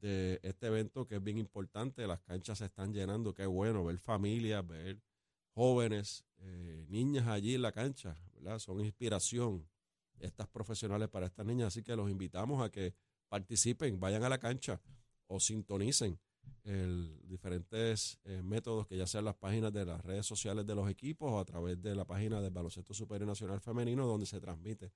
de 0.01 0.39
este 0.43 0.67
evento 0.67 1.07
que 1.07 1.15
es 1.15 1.23
bien 1.23 1.37
importante. 1.37 2.07
Las 2.07 2.21
canchas 2.21 2.59
se 2.59 2.65
están 2.65 2.93
llenando, 2.93 3.33
qué 3.33 3.45
bueno 3.45 3.83
ver 3.85 3.97
familias, 3.97 4.65
ver 4.67 5.01
jóvenes, 5.53 6.25
eh, 6.39 6.85
niñas 6.89 7.27
allí 7.27 7.55
en 7.55 7.61
la 7.61 7.71
cancha. 7.71 8.15
Son 8.59 8.79
inspiración 8.81 9.67
estas 10.19 10.47
profesionales 10.47 11.09
para 11.09 11.25
estas 11.25 11.45
niñas, 11.45 11.67
así 11.67 11.83
que 11.83 11.95
los 11.95 12.09
invitamos 12.09 12.61
a 12.61 12.69
que 12.69 12.93
participen, 13.27 13.99
vayan 13.99 14.23
a 14.23 14.29
la 14.29 14.37
cancha 14.37 14.79
o 15.27 15.39
sintonicen 15.39 16.19
el, 16.63 17.19
diferentes 17.27 18.19
eh, 18.23 18.41
métodos 18.43 18.87
que 18.87 18.97
ya 18.97 19.07
sean 19.07 19.25
las 19.25 19.35
páginas 19.35 19.73
de 19.73 19.85
las 19.85 20.03
redes 20.03 20.25
sociales 20.25 20.65
de 20.65 20.75
los 20.75 20.89
equipos 20.89 21.31
o 21.31 21.39
a 21.39 21.45
través 21.45 21.81
de 21.81 21.95
la 21.95 22.05
página 22.05 22.41
del 22.41 22.51
Baloncesto 22.51 22.93
Superior 22.93 23.27
Nacional 23.27 23.61
Femenino 23.61 24.05
donde 24.05 24.25
se 24.25 24.39
transmite 24.39 24.91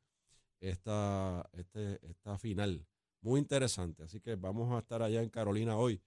esta, 0.59 1.47
este, 1.53 1.99
esta 2.07 2.37
final. 2.37 2.85
Muy 3.21 3.39
interesante. 3.39 4.03
Así 4.03 4.19
que 4.19 4.35
vamos 4.35 4.71
a 4.73 4.79
estar 4.79 5.01
allá 5.01 5.21
en 5.21 5.29
Carolina 5.29 5.77
hoy. 5.77 6.01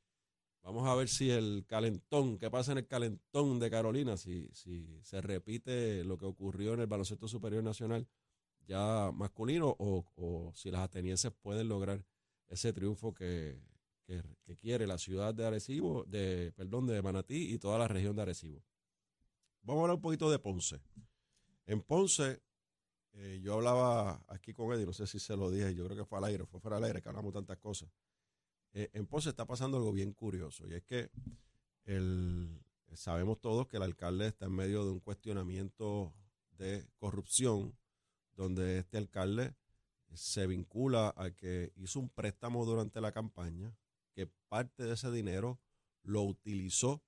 Vamos 0.62 0.86
a 0.86 0.94
ver 0.94 1.08
si 1.08 1.30
el 1.30 1.64
calentón, 1.66 2.38
qué 2.38 2.50
pasa 2.50 2.72
en 2.72 2.78
el 2.78 2.86
calentón 2.86 3.58
de 3.58 3.70
Carolina, 3.70 4.16
si, 4.16 4.48
si 4.52 5.00
se 5.02 5.20
repite 5.20 6.04
lo 6.04 6.16
que 6.18 6.26
ocurrió 6.26 6.74
en 6.74 6.80
el 6.80 6.86
Baloncesto 6.86 7.26
Superior 7.26 7.64
Nacional 7.64 8.06
ya 8.66 9.10
masculino 9.12 9.74
o, 9.78 10.04
o 10.16 10.52
si 10.54 10.70
las 10.70 10.82
atenienses 10.82 11.32
pueden 11.32 11.68
lograr 11.68 12.04
ese 12.48 12.72
triunfo 12.72 13.14
que, 13.14 13.60
que, 14.06 14.56
quiere 14.56 14.86
la 14.86 14.98
ciudad 14.98 15.34
de 15.34 15.46
Arecibo, 15.46 16.04
de, 16.04 16.52
perdón, 16.54 16.86
de 16.86 17.00
Manatí 17.00 17.52
y 17.52 17.58
toda 17.58 17.78
la 17.78 17.88
región 17.88 18.14
de 18.14 18.22
Arecibo. 18.22 18.62
Vamos 19.62 19.80
a 19.80 19.82
hablar 19.84 19.96
un 19.96 20.02
poquito 20.02 20.30
de 20.30 20.38
Ponce. 20.38 20.80
En 21.66 21.80
Ponce, 21.80 22.42
eh, 23.14 23.40
yo 23.42 23.54
hablaba 23.54 24.24
aquí 24.28 24.52
con 24.52 24.72
Eddie, 24.72 24.86
no 24.86 24.92
sé 24.92 25.06
si 25.06 25.18
se 25.18 25.36
lo 25.36 25.50
dije, 25.50 25.74
yo 25.74 25.84
creo 25.84 25.96
que 25.96 26.04
fue 26.04 26.18
al 26.18 26.24
aire, 26.24 26.46
fue 26.46 26.60
fuera 26.60 26.76
al 26.78 26.84
aire, 26.84 27.02
que 27.02 27.08
hablamos 27.08 27.32
tantas 27.32 27.58
cosas. 27.58 27.90
Eh, 28.72 28.90
en 28.94 29.06
Ponce 29.06 29.30
está 29.30 29.46
pasando 29.46 29.76
algo 29.76 29.92
bien 29.92 30.12
curioso, 30.12 30.66
y 30.66 30.74
es 30.74 30.82
que 30.82 31.10
el, 31.84 32.62
sabemos 32.94 33.40
todos 33.40 33.68
que 33.68 33.76
el 33.76 33.82
alcalde 33.82 34.28
está 34.28 34.46
en 34.46 34.52
medio 34.52 34.84
de 34.84 34.90
un 34.90 35.00
cuestionamiento 35.00 36.14
de 36.52 36.86
corrupción, 36.96 37.76
donde 38.34 38.78
este 38.78 38.98
alcalde 38.98 39.54
se 40.14 40.46
vincula 40.46 41.14
a 41.16 41.30
que 41.30 41.72
hizo 41.76 42.00
un 42.00 42.08
préstamo 42.08 42.64
durante 42.64 43.00
la 43.00 43.12
campaña 43.12 43.74
que 44.14 44.26
parte 44.48 44.84
de 44.84 44.94
ese 44.94 45.10
dinero 45.10 45.58
lo 46.02 46.22
utilizó 46.22 47.02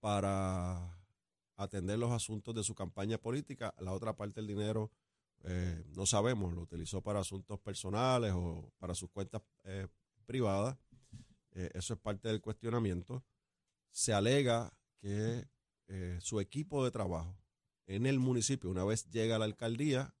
para 0.00 0.98
atender 1.56 1.98
los 1.98 2.10
asuntos 2.10 2.54
de 2.54 2.64
su 2.64 2.74
campaña 2.74 3.18
política. 3.18 3.74
La 3.78 3.92
otra 3.92 4.16
parte 4.16 4.40
del 4.40 4.48
dinero, 4.48 4.90
eh, 5.44 5.84
no 5.96 6.06
sabemos, 6.06 6.52
lo 6.52 6.62
utilizó 6.62 7.00
para 7.02 7.20
asuntos 7.20 7.58
personales 7.60 8.32
o 8.34 8.72
para 8.78 8.94
sus 8.94 9.10
cuentas 9.10 9.42
eh, 9.64 9.86
privadas. 10.26 10.76
Eh, 11.52 11.70
eso 11.74 11.94
es 11.94 12.00
parte 12.00 12.28
del 12.28 12.40
cuestionamiento. 12.40 13.24
Se 13.90 14.12
alega 14.12 14.72
que 15.00 15.48
su 16.20 16.38
equipo 16.38 16.84
de 16.84 16.92
trabajo 16.92 17.36
en 17.86 18.06
el 18.06 18.20
municipio, 18.20 18.70
una 18.70 18.84
vez 18.84 19.10
llega 19.10 19.34
a 19.34 19.38
la 19.40 19.44
alcaldía, 19.44 20.14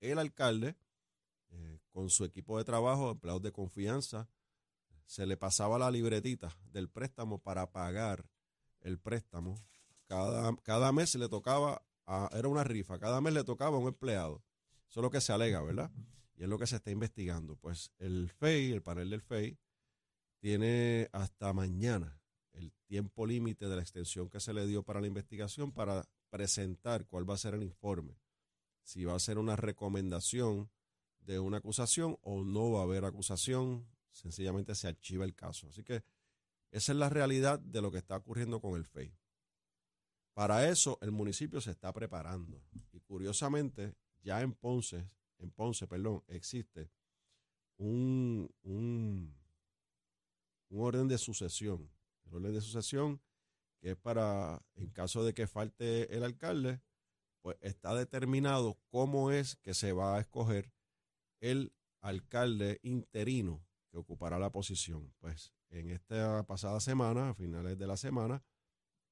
el 0.00 0.18
alcalde, 0.18 0.74
con 1.90 2.08
su 2.08 2.24
equipo 2.24 2.56
de 2.56 2.64
trabajo, 2.64 3.10
empleados 3.10 3.42
de 3.42 3.52
confianza, 3.52 4.30
se 5.04 5.26
le 5.26 5.36
pasaba 5.36 5.78
la 5.78 5.90
libretita 5.90 6.56
del 6.72 6.88
préstamo 6.88 7.38
para 7.38 7.70
pagar 7.70 8.26
el 8.80 8.98
préstamo. 8.98 9.62
Cada, 10.06 10.56
cada 10.62 10.92
mes 10.92 11.14
le 11.14 11.28
tocaba, 11.28 11.82
era 12.06 12.48
una 12.48 12.64
rifa, 12.64 12.98
cada 12.98 13.20
mes 13.20 13.34
le 13.34 13.44
tocaba 13.44 13.76
a 13.76 13.80
un 13.80 13.88
empleado. 13.88 14.42
Eso 14.88 15.00
es 15.00 15.02
lo 15.02 15.10
que 15.10 15.20
se 15.20 15.32
alega, 15.32 15.60
¿verdad? 15.62 15.90
Y 16.36 16.44
es 16.44 16.48
lo 16.48 16.58
que 16.58 16.66
se 16.66 16.76
está 16.76 16.90
investigando. 16.90 17.56
Pues 17.56 17.92
el 17.98 18.30
FEI, 18.30 18.72
el 18.72 18.82
panel 18.82 19.10
del 19.10 19.22
FEI, 19.22 19.58
tiene 20.38 21.08
hasta 21.12 21.52
mañana 21.52 22.20
el 22.52 22.72
tiempo 22.86 23.26
límite 23.26 23.68
de 23.68 23.76
la 23.76 23.82
extensión 23.82 24.28
que 24.28 24.40
se 24.40 24.52
le 24.52 24.66
dio 24.66 24.82
para 24.82 25.00
la 25.00 25.06
investigación 25.06 25.72
para 25.72 26.08
presentar 26.30 27.06
cuál 27.06 27.28
va 27.28 27.34
a 27.34 27.38
ser 27.38 27.54
el 27.54 27.62
informe. 27.62 28.18
Si 28.82 29.04
va 29.04 29.14
a 29.14 29.20
ser 29.20 29.38
una 29.38 29.56
recomendación 29.56 30.70
de 31.20 31.40
una 31.40 31.58
acusación 31.58 32.18
o 32.22 32.44
no 32.44 32.70
va 32.72 32.80
a 32.80 32.84
haber 32.84 33.04
acusación, 33.04 33.86
sencillamente 34.12 34.74
se 34.74 34.88
archiva 34.88 35.24
el 35.24 35.34
caso. 35.34 35.68
Así 35.68 35.82
que 35.82 36.04
esa 36.70 36.92
es 36.92 36.98
la 36.98 37.08
realidad 37.08 37.58
de 37.58 37.82
lo 37.82 37.90
que 37.90 37.98
está 37.98 38.16
ocurriendo 38.16 38.60
con 38.60 38.76
el 38.76 38.86
FEI. 38.86 39.12
Para 40.36 40.68
eso 40.68 40.98
el 41.00 41.12
municipio 41.12 41.62
se 41.62 41.70
está 41.70 41.92
preparando 41.94 42.62
y 42.92 43.00
curiosamente 43.00 43.94
ya 44.22 44.42
en 44.42 44.52
Ponce, 44.52 45.08
en 45.38 45.50
Ponce, 45.50 45.86
perdón, 45.86 46.22
existe 46.28 46.90
un, 47.78 48.52
un, 48.62 49.34
un 50.68 50.80
orden 50.80 51.08
de 51.08 51.16
sucesión. 51.16 51.90
El 52.26 52.34
orden 52.34 52.52
de 52.52 52.60
sucesión 52.60 53.22
que 53.80 53.92
es 53.92 53.96
para, 53.96 54.62
en 54.74 54.90
caso 54.90 55.24
de 55.24 55.32
que 55.32 55.46
falte 55.46 56.14
el 56.14 56.22
alcalde, 56.22 56.82
pues 57.40 57.56
está 57.60 57.94
determinado 57.94 58.78
cómo 58.90 59.30
es 59.30 59.56
que 59.56 59.72
se 59.72 59.92
va 59.92 60.16
a 60.16 60.20
escoger 60.20 60.70
el 61.40 61.72
alcalde 62.02 62.80
interino 62.82 63.66
ocupará 63.96 64.38
la 64.38 64.50
posición. 64.50 65.12
Pues 65.18 65.54
en 65.70 65.90
esta 65.90 66.46
pasada 66.46 66.80
semana, 66.80 67.30
a 67.30 67.34
finales 67.34 67.78
de 67.78 67.86
la 67.86 67.96
semana, 67.96 68.42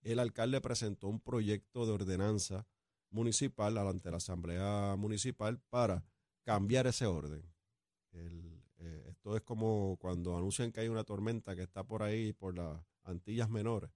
el 0.04 0.18
alcalde 0.18 0.60
presentó 0.60 1.08
un 1.08 1.20
proyecto 1.20 1.86
de 1.86 1.92
ordenanza 1.92 2.66
municipal 3.10 3.78
ante 3.78 4.10
la 4.10 4.18
Asamblea 4.18 4.96
Municipal 4.96 5.60
para 5.70 6.04
cambiar 6.42 6.86
ese 6.86 7.06
orden. 7.06 7.42
Eh, 8.12 8.62
esto 9.08 9.36
es 9.36 9.42
como 9.42 9.96
cuando 9.98 10.36
anuncian 10.36 10.70
que 10.72 10.80
hay 10.80 10.88
una 10.88 11.04
tormenta 11.04 11.56
que 11.56 11.62
está 11.62 11.84
por 11.84 12.02
ahí, 12.02 12.32
por 12.32 12.54
las 12.54 12.80
Antillas 13.04 13.48
Menores, 13.48 13.90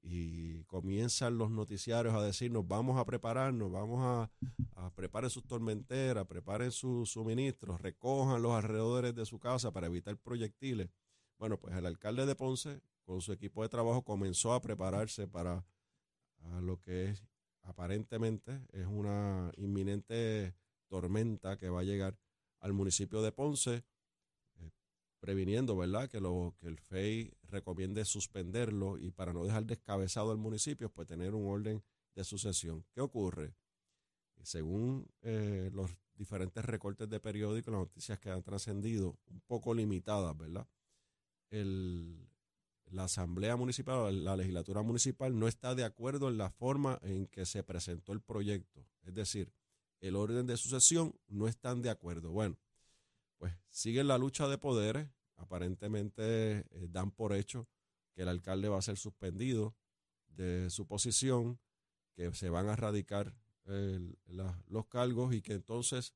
y 0.00 0.64
comienzan 0.64 1.36
los 1.36 1.50
noticiarios 1.50 2.14
a 2.14 2.22
decirnos 2.22 2.66
vamos 2.66 2.98
a 2.98 3.04
prepararnos, 3.04 3.70
vamos 3.70 4.00
a, 4.02 4.30
a 4.76 4.90
preparen 4.94 5.30
sus 5.30 5.46
tormenteras, 5.46 6.26
preparen 6.26 6.70
sus 6.70 7.10
suministros, 7.10 7.80
recojan 7.80 8.42
los 8.42 8.52
alrededores 8.52 9.14
de 9.14 9.26
su 9.26 9.38
casa 9.38 9.72
para 9.72 9.86
evitar 9.88 10.16
proyectiles. 10.16 10.90
Bueno, 11.38 11.58
pues 11.58 11.74
el 11.74 11.86
alcalde 11.86 12.26
de 12.26 12.34
Ponce 12.34 12.80
con 13.04 13.20
su 13.20 13.32
equipo 13.32 13.62
de 13.62 13.68
trabajo 13.68 14.02
comenzó 14.02 14.52
a 14.52 14.62
prepararse 14.62 15.28
para 15.28 15.64
lo 16.60 16.80
que 16.80 17.10
es 17.10 17.24
aparentemente 17.62 18.66
es 18.72 18.86
una 18.86 19.50
inminente 19.56 20.54
tormenta 20.88 21.56
que 21.56 21.70
va 21.70 21.80
a 21.80 21.84
llegar 21.84 22.18
al 22.60 22.72
municipio 22.72 23.22
de 23.22 23.32
Ponce 23.32 23.84
previniendo, 25.24 25.74
¿verdad?, 25.74 26.10
que, 26.10 26.20
lo, 26.20 26.54
que 26.60 26.66
el 26.66 26.78
FEI 26.78 27.32
recomiende 27.44 28.04
suspenderlo 28.04 28.98
y 28.98 29.10
para 29.10 29.32
no 29.32 29.42
dejar 29.42 29.64
descabezado 29.64 30.30
al 30.30 30.36
municipio, 30.36 30.90
pues 30.90 31.08
tener 31.08 31.34
un 31.34 31.48
orden 31.48 31.82
de 32.14 32.24
sucesión. 32.24 32.84
¿Qué 32.92 33.00
ocurre? 33.00 33.54
Según 34.42 35.08
eh, 35.22 35.70
los 35.72 35.90
diferentes 36.14 36.62
recortes 36.62 37.08
de 37.08 37.20
periódicos, 37.20 37.72
las 37.72 37.80
noticias 37.80 38.18
que 38.18 38.28
han 38.28 38.42
trascendido, 38.42 39.18
un 39.28 39.40
poco 39.46 39.72
limitadas, 39.72 40.36
¿verdad? 40.36 40.68
El, 41.48 42.28
la 42.90 43.04
Asamblea 43.04 43.56
Municipal, 43.56 44.24
la 44.24 44.36
legislatura 44.36 44.82
municipal, 44.82 45.38
no 45.38 45.48
está 45.48 45.74
de 45.74 45.84
acuerdo 45.84 46.28
en 46.28 46.38
la 46.38 46.50
forma 46.50 46.98
en 47.02 47.26
que 47.26 47.46
se 47.46 47.62
presentó 47.62 48.12
el 48.12 48.20
proyecto. 48.20 48.86
Es 49.02 49.14
decir, 49.14 49.52
el 50.00 50.16
orden 50.16 50.46
de 50.46 50.56
sucesión 50.56 51.18
no 51.28 51.48
están 51.48 51.82
de 51.82 51.90
acuerdo. 51.90 52.30
Bueno, 52.30 52.58
pues 53.38 53.52
siguen 53.68 54.08
la 54.08 54.18
lucha 54.18 54.48
de 54.48 54.58
poderes. 54.58 55.08
Aparentemente 55.36 56.58
eh, 56.58 56.64
dan 56.88 57.10
por 57.10 57.34
hecho 57.34 57.68
que 58.14 58.22
el 58.22 58.28
alcalde 58.28 58.68
va 58.68 58.78
a 58.78 58.82
ser 58.82 58.96
suspendido 58.96 59.74
de 60.28 60.70
su 60.70 60.86
posición, 60.86 61.58
que 62.14 62.32
se 62.34 62.48
van 62.48 62.68
a 62.68 62.76
radicar 62.76 63.34
los 64.68 64.86
cargos 64.88 65.34
y 65.34 65.40
que 65.40 65.54
entonces 65.54 66.14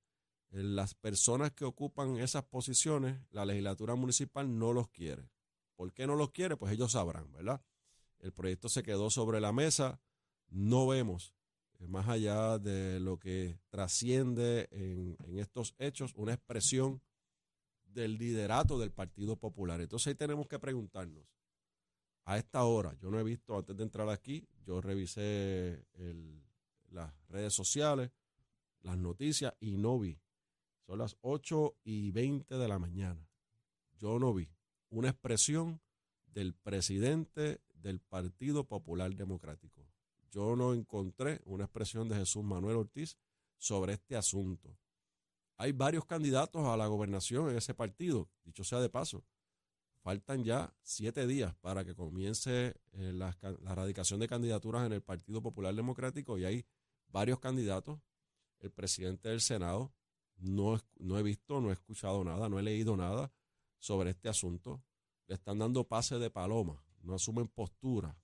eh, 0.51 0.63
las 0.63 0.95
personas 0.95 1.53
que 1.53 1.65
ocupan 1.65 2.19
esas 2.19 2.45
posiciones, 2.45 3.21
la 3.31 3.45
legislatura 3.45 3.95
municipal 3.95 4.59
no 4.59 4.73
los 4.73 4.89
quiere. 4.89 5.29
¿Por 5.79 5.93
qué 5.93 6.09
no 6.09 6.17
los 6.17 6.33
quiere? 6.33 6.57
Pues 6.57 6.73
ellos 6.73 6.91
sabrán, 6.91 7.31
¿verdad? 7.31 7.63
El 8.19 8.33
proyecto 8.33 8.69
se 8.69 8.83
quedó 8.83 9.11
sobre 9.11 9.41
la 9.41 9.53
mesa, 9.53 10.01
no 10.49 10.89
vemos 10.89 11.37
más 11.87 12.09
allá 12.09 12.59
de 12.59 12.99
lo 12.99 13.21
que 13.21 13.61
trasciende 13.69 14.67
en, 14.73 15.17
en 15.23 15.39
estos 15.39 15.77
hechos, 15.79 16.13
una 16.17 16.35
expresión 16.35 17.01
del 17.85 18.19
liderato 18.19 18.77
del 18.77 18.91
Partido 18.91 19.37
Popular. 19.37 19.81
Entonces 19.81 20.09
ahí 20.09 20.15
tenemos 20.17 20.49
que 20.49 20.59
preguntarnos, 20.59 21.29
a 22.25 22.39
esta 22.39 22.65
hora, 22.65 22.93
yo 23.01 23.09
no 23.13 23.21
he 23.21 23.23
visto, 23.23 23.57
antes 23.57 23.77
de 23.77 23.85
entrar 23.85 24.09
aquí, 24.09 24.49
yo 24.67 24.81
revisé 24.81 25.87
las 26.91 27.15
redes 27.29 27.55
sociales, 27.55 28.11
las 28.81 28.99
noticias 28.99 29.55
y 29.61 29.77
no 29.77 29.97
vi. 30.01 30.19
Son 30.85 30.99
las 30.99 31.17
8 31.21 31.77
y 31.85 32.11
20 32.11 32.59
de 32.59 32.69
la 32.69 32.81
mañana. 32.81 33.31
Yo 33.97 34.19
no 34.19 34.35
vi 34.35 34.51
una 34.91 35.11
expresión 35.11 35.81
del 36.27 36.55
presidente 36.55 37.61
del 37.75 38.01
Partido 38.01 38.65
Popular 38.65 39.15
Democrático. 39.15 39.87
Yo 40.31 40.57
no 40.57 40.75
encontré 40.75 41.41
una 41.45 41.65
expresión 41.65 42.09
de 42.09 42.17
Jesús 42.17 42.45
Manuel 42.45 42.77
Ortiz 42.77 43.17
sobre 43.57 43.95
este 43.95 44.17
asunto. 44.17 44.77
Hay 45.57 45.73
varios 45.73 46.05
candidatos 46.05 46.67
a 46.67 46.77
la 46.77 46.87
gobernación 46.87 47.51
en 47.51 47.57
ese 47.57 47.75
partido, 47.75 48.29
dicho 48.45 48.63
sea 48.63 48.81
de 48.81 48.89
paso. 48.89 49.25
Faltan 50.03 50.45
ya 50.45 50.73
siete 50.83 51.27
días 51.27 51.55
para 51.57 51.85
que 51.85 51.95
comience 51.95 52.77
eh, 52.93 53.13
la, 53.13 53.37
la 53.61 53.75
radicación 53.75 54.21
de 54.21 54.29
candidaturas 54.29 54.87
en 54.87 54.93
el 54.93 55.03
Partido 55.03 55.43
Popular 55.43 55.75
Democrático 55.75 56.39
y 56.39 56.45
hay 56.45 56.67
varios 57.09 57.41
candidatos. 57.41 57.99
El 58.61 58.71
presidente 58.71 59.29
del 59.29 59.41
Senado, 59.41 59.93
no, 60.37 60.81
no 60.99 61.19
he 61.19 61.23
visto, 61.23 61.61
no 61.61 61.71
he 61.71 61.73
escuchado 61.73 62.23
nada, 62.23 62.49
no 62.49 62.59
he 62.59 62.63
leído 62.63 62.97
nada 62.97 63.33
sobre 63.79 64.11
este 64.11 64.29
asunto. 64.29 64.83
Le 65.27 65.35
están 65.35 65.59
dando 65.59 65.85
pase 65.85 66.19
de 66.19 66.31
paloma, 66.31 66.85
no 67.03 67.15
asumen 67.15 67.49
postura. 67.49 68.19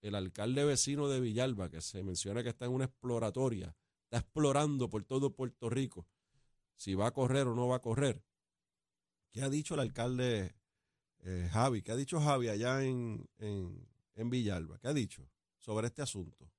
El 0.00 0.14
alcalde 0.14 0.64
vecino 0.64 1.08
de 1.08 1.20
Villalba, 1.20 1.70
que 1.70 1.80
se 1.80 2.02
menciona 2.02 2.42
que 2.42 2.50
está 2.50 2.64
en 2.64 2.72
una 2.72 2.86
exploratoria, 2.86 3.76
está 4.04 4.18
explorando 4.18 4.88
por 4.88 5.04
todo 5.04 5.34
Puerto 5.34 5.68
Rico 5.68 6.06
si 6.80 6.94
va 6.94 7.08
a 7.08 7.12
correr 7.12 7.46
o 7.46 7.54
no 7.54 7.68
va 7.68 7.76
a 7.76 7.82
correr. 7.82 8.24
¿Qué 9.32 9.42
ha 9.42 9.50
dicho 9.50 9.74
el 9.74 9.80
alcalde 9.80 10.56
eh, 11.18 11.48
Javi? 11.52 11.82
¿Qué 11.82 11.92
ha 11.92 11.96
dicho 11.96 12.18
Javi 12.18 12.48
allá 12.48 12.82
en, 12.82 13.28
en, 13.36 14.30
Villalba? 14.30 14.78
¿Qué 14.78 14.88
ha 14.88 14.94
dicho 14.94 15.28
sobre 15.58 15.88
este 15.88 16.00
asunto? 16.00 16.50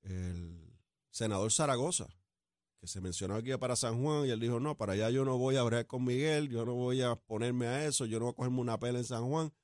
El 0.00 0.78
senador 1.10 1.52
Zaragoza, 1.52 2.08
que 2.82 2.86
se 2.86 3.00
mencionó 3.00 3.36
aquí 3.36 3.56
para 3.56 3.76
San 3.76 4.02
Juan, 4.02 4.26
y 4.26 4.30
él 4.30 4.40
dijo, 4.40 4.60
no, 4.60 4.76
para 4.76 4.92
allá 4.92 5.08
yo 5.08 5.24
no 5.24 5.38
voy 5.38 5.56
a 5.56 5.60
hablar 5.60 5.86
con 5.86 6.04
Miguel, 6.04 6.50
yo 6.50 6.66
no 6.66 6.74
voy 6.74 7.00
a 7.00 7.16
ponerme 7.16 7.66
a 7.66 7.86
eso, 7.86 8.04
yo 8.04 8.18
no 8.18 8.26
voy 8.26 8.32
a 8.32 8.36
cogerme 8.36 8.60
una 8.60 8.78
pela 8.78 8.98
en 8.98 9.04
San 9.04 9.26
Juan, 9.26 9.54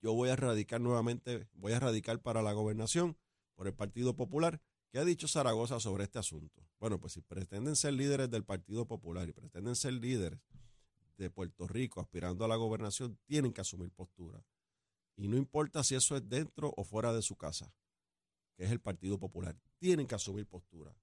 yo 0.00 0.12
voy 0.12 0.28
a 0.28 0.36
radicar 0.36 0.80
nuevamente, 0.80 1.48
voy 1.54 1.72
a 1.72 1.80
radicar 1.80 2.20
para 2.20 2.42
la 2.42 2.52
gobernación 2.52 3.16
por 3.56 3.66
el 3.66 3.74
Partido 3.74 4.14
Popular 4.14 4.60
¿Qué 4.90 4.98
ha 4.98 5.04
dicho 5.04 5.28
Zaragoza 5.28 5.80
sobre 5.80 6.04
este 6.04 6.18
asunto? 6.18 6.66
Bueno, 6.80 6.98
pues 6.98 7.12
si 7.12 7.20
pretenden 7.20 7.76
ser 7.76 7.92
líderes 7.92 8.30
del 8.30 8.44
Partido 8.44 8.86
Popular 8.86 9.28
y 9.28 9.32
pretenden 9.32 9.76
ser 9.76 9.92
líderes 9.92 10.40
de 11.18 11.28
Puerto 11.30 11.66
Rico 11.68 12.00
aspirando 12.00 12.44
a 12.44 12.48
la 12.48 12.56
gobernación, 12.56 13.18
tienen 13.26 13.52
que 13.52 13.60
asumir 13.60 13.90
postura. 13.90 14.42
Y 15.16 15.28
no 15.28 15.36
importa 15.36 15.84
si 15.84 15.94
eso 15.94 16.16
es 16.16 16.26
dentro 16.26 16.72
o 16.76 16.84
fuera 16.84 17.12
de 17.12 17.20
su 17.20 17.36
casa, 17.36 17.70
que 18.56 18.64
es 18.64 18.70
el 18.70 18.80
Partido 18.80 19.18
Popular, 19.18 19.56
tienen 19.78 20.06
que 20.06 20.14
asumir 20.14 20.46
postura. 20.46 20.96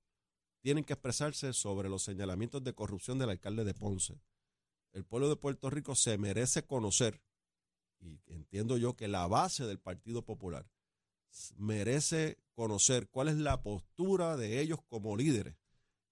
Tienen 0.66 0.84
que 0.84 0.94
expresarse 0.94 1.54
sobre 1.54 1.90
los 1.90 2.02
señalamientos 2.02 2.64
de 2.64 2.74
corrupción 2.74 3.20
del 3.20 3.30
alcalde 3.30 3.64
de 3.66 3.76
Ponce. 3.76 4.20
El 4.94 5.06
pueblo 5.06 5.30
de 5.30 5.36
Puerto 5.36 5.70
Rico 5.70 5.94
se 5.94 6.18
merece 6.18 6.66
conocer, 6.66 7.22
y 8.00 8.20
entiendo 8.26 8.76
yo 8.76 8.96
que 8.96 9.08
la 9.08 9.28
base 9.28 9.68
del 9.68 9.78
Partido 9.78 10.26
Popular 10.26 10.68
merece 11.56 12.40
conocer 12.56 13.08
cuál 13.10 13.28
es 13.28 13.36
la 13.36 13.62
postura 13.62 14.38
de 14.38 14.60
ellos 14.60 14.80
como 14.88 15.16
líderes 15.16 15.56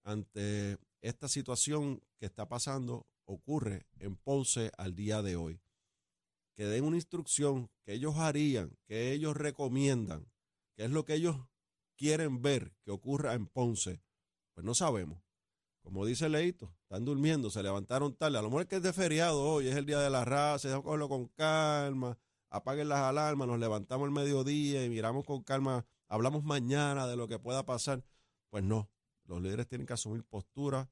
ante 0.03 0.77
esta 1.01 1.27
situación 1.27 2.03
que 2.19 2.27
está 2.27 2.47
pasando, 2.47 3.07
ocurre 3.25 3.87
en 3.97 4.15
Ponce 4.15 4.71
al 4.77 4.93
día 4.93 5.23
de 5.23 5.35
hoy. 5.35 5.63
Que 6.53 6.67
den 6.67 6.83
una 6.83 6.97
instrucción 6.97 7.71
que 7.81 7.93
ellos 7.93 8.17
harían, 8.17 8.77
que 8.85 9.13
ellos 9.13 9.35
recomiendan, 9.35 10.31
que 10.75 10.83
es 10.83 10.91
lo 10.91 11.05
que 11.05 11.15
ellos 11.15 11.37
quieren 11.97 12.43
ver 12.43 12.75
que 12.83 12.91
ocurra 12.91 13.33
en 13.33 13.47
Ponce, 13.47 14.03
pues 14.53 14.65
no 14.65 14.73
sabemos. 14.73 15.19
Como 15.81 16.05
dice 16.05 16.29
Leito, 16.29 16.73
están 16.83 17.03
durmiendo, 17.03 17.49
se 17.49 17.61
levantaron 17.61 18.15
tarde. 18.15 18.37
A 18.37 18.41
lo 18.41 18.49
mejor 18.49 18.63
es 18.63 18.67
que 18.69 18.77
es 18.77 18.83
de 18.83 18.93
feriado 18.93 19.41
hoy, 19.43 19.67
es 19.67 19.75
el 19.75 19.85
día 19.85 19.99
de 19.99 20.09
la 20.09 20.23
raza, 20.23 20.81
cogerlo 20.81 21.09
con 21.09 21.27
calma, 21.27 22.17
apaguen 22.49 22.87
las 22.87 22.99
alarmas, 22.99 23.47
nos 23.47 23.59
levantamos 23.59 24.05
el 24.07 24.13
mediodía 24.13 24.85
y 24.85 24.89
miramos 24.89 25.25
con 25.25 25.43
calma, 25.43 25.85
hablamos 26.07 26.43
mañana 26.43 27.05
de 27.07 27.17
lo 27.17 27.27
que 27.27 27.37
pueda 27.37 27.65
pasar. 27.65 28.03
Pues 28.49 28.63
no, 28.63 28.89
los 29.25 29.41
líderes 29.41 29.67
tienen 29.67 29.85
que 29.85 29.93
asumir 29.93 30.23
postura 30.23 30.89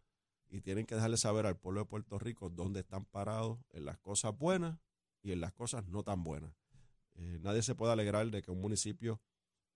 y 0.50 0.60
tienen 0.60 0.86
que 0.86 0.96
dejarle 0.96 1.18
saber 1.18 1.46
al 1.46 1.56
pueblo 1.56 1.82
de 1.82 1.86
Puerto 1.86 2.20
Rico 2.20 2.50
dónde 2.50 2.82
están 2.82 3.06
parados 3.06 3.60
en 3.70 3.86
las 3.86 3.98
cosas 3.98 4.38
buenas 4.38 4.78
y 5.22 5.32
en 5.32 5.40
las 5.40 5.54
cosas 5.54 5.86
no 5.88 6.04
tan 6.04 6.24
buenas. 6.24 6.54
Eh, 7.16 7.40
nadie 7.42 7.62
se 7.62 7.76
puede 7.76 7.94
alegrar 7.94 8.30
de 8.30 8.42
que 8.42 8.52
un 8.52 8.60
municipio 8.60 9.22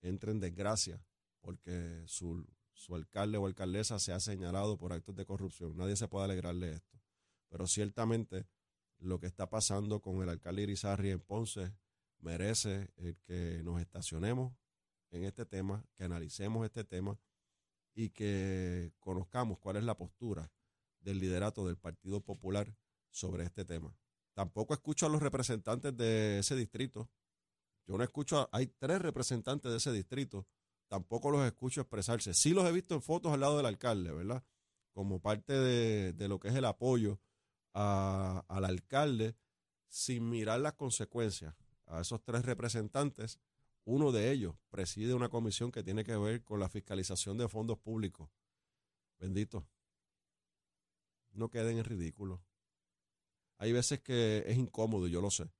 entre 0.02 0.32
en 0.32 0.40
desgracia 0.40 1.00
porque 1.40 2.02
su, 2.06 2.44
su 2.76 2.94
alcalde 2.94 3.38
o 3.38 3.46
alcaldesa 3.46 3.98
se 3.98 4.12
ha 4.12 4.20
señalado 4.20 4.76
por 4.76 4.92
actos 4.92 5.16
de 5.16 5.24
corrupción. 5.24 5.76
Nadie 5.76 5.96
se 5.96 6.08
puede 6.08 6.26
alegrar 6.26 6.54
de 6.54 6.74
esto. 6.74 7.00
Pero 7.48 7.66
ciertamente 7.66 8.46
lo 8.98 9.18
que 9.18 9.26
está 9.26 9.48
pasando 9.48 10.00
con 10.00 10.22
el 10.22 10.28
alcalde 10.28 10.62
Irizarri 10.62 11.10
en 11.10 11.20
Ponce 11.20 11.74
merece 12.18 12.90
el 12.96 13.16
que 13.18 13.62
nos 13.64 13.80
estacionemos 13.80 14.54
en 15.10 15.24
este 15.24 15.46
tema, 15.46 15.84
que 15.94 16.04
analicemos 16.04 16.64
este 16.64 16.84
tema 16.84 17.18
y 17.94 18.10
que 18.10 18.92
conozcamos 19.00 19.58
cuál 19.58 19.76
es 19.76 19.84
la 19.84 19.96
postura 19.96 20.52
del 21.00 21.18
liderato 21.18 21.66
del 21.66 21.78
Partido 21.78 22.20
Popular 22.20 22.76
sobre 23.10 23.44
este 23.44 23.64
tema. 23.64 23.96
Tampoco 24.34 24.74
escucho 24.74 25.06
a 25.06 25.08
los 25.08 25.22
representantes 25.22 25.96
de 25.96 26.40
ese 26.40 26.54
distrito. 26.56 27.08
Yo 27.86 27.96
no 27.96 28.04
escucho, 28.04 28.50
hay 28.52 28.66
tres 28.66 29.00
representantes 29.00 29.70
de 29.70 29.78
ese 29.78 29.92
distrito, 29.92 30.46
tampoco 30.88 31.30
los 31.30 31.44
escucho 31.46 31.80
expresarse. 31.80 32.34
Sí 32.34 32.50
los 32.50 32.66
he 32.66 32.72
visto 32.72 32.94
en 32.94 33.02
fotos 33.02 33.32
al 33.32 33.40
lado 33.40 33.56
del 33.56 33.66
alcalde, 33.66 34.12
¿verdad? 34.12 34.44
Como 34.92 35.20
parte 35.20 35.52
de, 35.52 36.28
lo 36.28 36.38
que 36.38 36.48
es 36.48 36.54
el 36.54 36.64
apoyo 36.64 37.20
al 37.72 38.64
alcalde 38.64 39.36
sin 39.88 40.28
mirar 40.28 40.60
las 40.60 40.74
consecuencias. 40.74 41.54
A 41.86 42.00
esos 42.00 42.22
tres 42.24 42.44
representantes, 42.44 43.38
uno 43.84 44.10
de 44.10 44.32
ellos 44.32 44.56
preside 44.70 45.14
una 45.14 45.28
comisión 45.28 45.70
que 45.70 45.82
tiene 45.82 46.04
que 46.04 46.16
ver 46.16 46.42
con 46.42 46.58
la 46.58 46.68
fiscalización 46.68 47.38
de 47.38 47.48
fondos 47.48 47.78
públicos. 47.78 48.28
Bendito. 49.18 49.66
No 51.32 51.50
queden 51.50 51.78
en 51.78 51.84
ridículo. 51.84 52.42
Hay 53.58 53.72
veces 53.72 54.00
que 54.00 54.44
es 54.46 54.56
incómodo, 54.56 55.06
yo 55.06 55.20
lo 55.20 55.30
sé, 55.30 55.50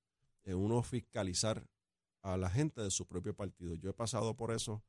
en 0.44 0.56
uno 0.56 0.82
fiscalizar 0.82 1.66
a 2.22 2.36
la 2.36 2.50
gente 2.50 2.82
de 2.82 2.90
su 2.90 3.06
propio 3.06 3.34
partido. 3.34 3.74
Yo 3.74 3.90
he 3.90 3.94
pasado 3.94 4.36
por 4.36 4.50
eso. 4.52 4.82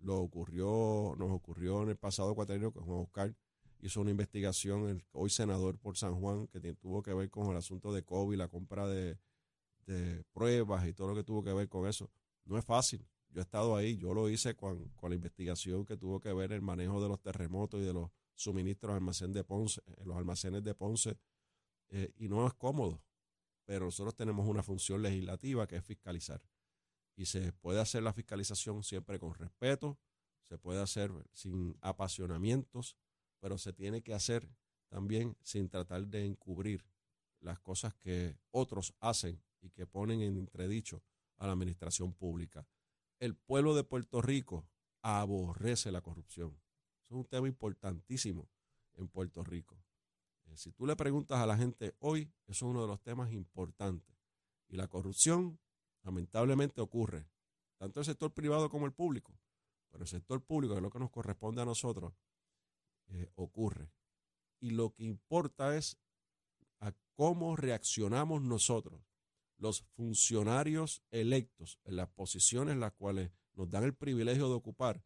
Lo 0.00 0.18
ocurrió, 0.18 1.14
nos 1.18 1.30
ocurrió 1.30 1.82
en 1.82 1.90
el 1.90 1.96
pasado 1.96 2.34
cuatrienio 2.34 2.72
con 2.72 2.84
Juan 2.84 3.00
Oscar 3.00 3.34
hizo 3.80 4.00
una 4.00 4.10
investigación, 4.10 5.04
hoy 5.12 5.30
senador 5.30 5.78
por 5.78 5.96
San 5.96 6.14
Juan, 6.14 6.46
que 6.48 6.60
tuvo 6.74 7.02
que 7.02 7.14
ver 7.14 7.30
con 7.30 7.50
el 7.50 7.56
asunto 7.56 7.92
de 7.92 8.02
COVID, 8.02 8.36
la 8.36 8.48
compra 8.48 8.86
de, 8.86 9.18
pruebas 10.32 10.86
y 10.86 10.92
todo 10.92 11.08
lo 11.08 11.14
que 11.14 11.24
tuvo 11.24 11.42
que 11.42 11.52
ver 11.52 11.68
con 11.68 11.86
eso. 11.88 12.10
No 12.44 12.58
es 12.58 12.64
fácil. 12.64 13.06
Yo 13.30 13.40
he 13.40 13.42
estado 13.42 13.74
ahí, 13.74 13.96
yo 13.96 14.12
lo 14.12 14.28
hice 14.28 14.54
con, 14.54 14.92
la 15.02 15.14
investigación 15.14 15.86
que 15.86 15.96
tuvo 15.96 16.20
que 16.20 16.32
ver 16.32 16.52
el 16.52 16.60
manejo 16.60 17.02
de 17.02 17.08
los 17.08 17.20
terremotos 17.22 17.80
y 17.80 17.84
de 17.84 17.94
los 17.94 18.10
suministros 18.34 18.94
almacén 18.94 19.32
de 19.32 19.44
Ponce, 19.44 19.80
en 19.96 20.08
los 20.08 20.16
almacenes 20.16 20.62
de 20.62 20.74
Ponce, 20.74 21.18
eh, 21.88 22.12
y 22.16 22.28
no 22.28 22.46
es 22.46 22.52
cómodo, 22.54 23.02
pero 23.64 23.86
nosotros 23.86 24.14
tenemos 24.14 24.46
una 24.46 24.62
función 24.62 25.02
legislativa 25.02 25.66
que 25.66 25.76
es 25.76 25.84
fiscalizar. 25.84 26.42
Y 27.18 27.26
se 27.26 27.52
puede 27.52 27.80
hacer 27.80 28.04
la 28.04 28.12
fiscalización 28.12 28.84
siempre 28.84 29.18
con 29.18 29.34
respeto, 29.34 29.98
se 30.44 30.56
puede 30.56 30.80
hacer 30.80 31.10
sin 31.32 31.76
apasionamientos, 31.80 32.96
pero 33.40 33.58
se 33.58 33.72
tiene 33.72 34.02
que 34.02 34.14
hacer 34.14 34.48
también 34.88 35.36
sin 35.42 35.68
tratar 35.68 36.06
de 36.06 36.24
encubrir 36.24 36.86
las 37.40 37.58
cosas 37.58 37.92
que 37.96 38.38
otros 38.52 38.94
hacen 39.00 39.42
y 39.60 39.70
que 39.70 39.84
ponen 39.84 40.22
en 40.22 40.36
entredicho 40.36 41.02
a 41.38 41.46
la 41.48 41.54
administración 41.54 42.14
pública. 42.14 42.68
El 43.18 43.34
pueblo 43.34 43.74
de 43.74 43.82
Puerto 43.82 44.22
Rico 44.22 44.68
aborrece 45.02 45.90
la 45.90 46.02
corrupción. 46.02 46.56
Es 47.08 47.16
un 47.16 47.24
tema 47.24 47.48
importantísimo 47.48 48.48
en 48.94 49.08
Puerto 49.08 49.42
Rico. 49.42 49.82
Eh, 50.44 50.56
si 50.56 50.70
tú 50.70 50.86
le 50.86 50.94
preguntas 50.94 51.40
a 51.40 51.46
la 51.46 51.56
gente 51.56 51.96
hoy, 51.98 52.32
eso 52.46 52.66
es 52.66 52.70
uno 52.70 52.82
de 52.82 52.86
los 52.86 53.02
temas 53.02 53.32
importantes. 53.32 54.16
Y 54.68 54.76
la 54.76 54.86
corrupción 54.86 55.58
lamentablemente 56.08 56.80
ocurre, 56.80 57.28
tanto 57.76 58.00
el 58.00 58.06
sector 58.06 58.32
privado 58.32 58.70
como 58.70 58.86
el 58.86 58.92
público. 58.92 59.38
Pero 59.90 60.04
el 60.04 60.08
sector 60.08 60.42
público, 60.42 60.72
que 60.72 60.78
es 60.78 60.82
lo 60.82 60.90
que 60.90 60.98
nos 60.98 61.10
corresponde 61.10 61.60
a 61.60 61.66
nosotros, 61.66 62.14
eh, 63.08 63.30
ocurre. 63.34 63.92
Y 64.58 64.70
lo 64.70 64.94
que 64.94 65.04
importa 65.04 65.76
es 65.76 65.98
a 66.80 66.94
cómo 67.14 67.56
reaccionamos 67.56 68.40
nosotros, 68.42 69.02
los 69.58 69.82
funcionarios 69.96 71.02
electos 71.10 71.78
en 71.84 71.96
las 71.96 72.08
posiciones 72.08 72.72
en 72.72 72.80
las 72.80 72.92
cuales 72.92 73.30
nos 73.52 73.68
dan 73.68 73.84
el 73.84 73.94
privilegio 73.94 74.48
de 74.48 74.54
ocupar, 74.54 75.02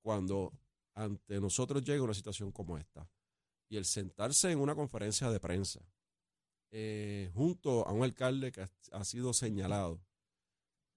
cuando 0.00 0.52
ante 0.94 1.40
nosotros 1.40 1.82
llega 1.82 2.04
una 2.04 2.14
situación 2.14 2.52
como 2.52 2.78
esta. 2.78 3.10
Y 3.68 3.78
el 3.78 3.84
sentarse 3.84 4.52
en 4.52 4.60
una 4.60 4.76
conferencia 4.76 5.28
de 5.28 5.40
prensa 5.40 5.80
eh, 6.70 7.30
junto 7.34 7.86
a 7.86 7.92
un 7.92 8.04
alcalde 8.04 8.52
que 8.52 8.68
ha, 8.92 9.04
sido 9.04 9.32
señalado, 9.32 10.00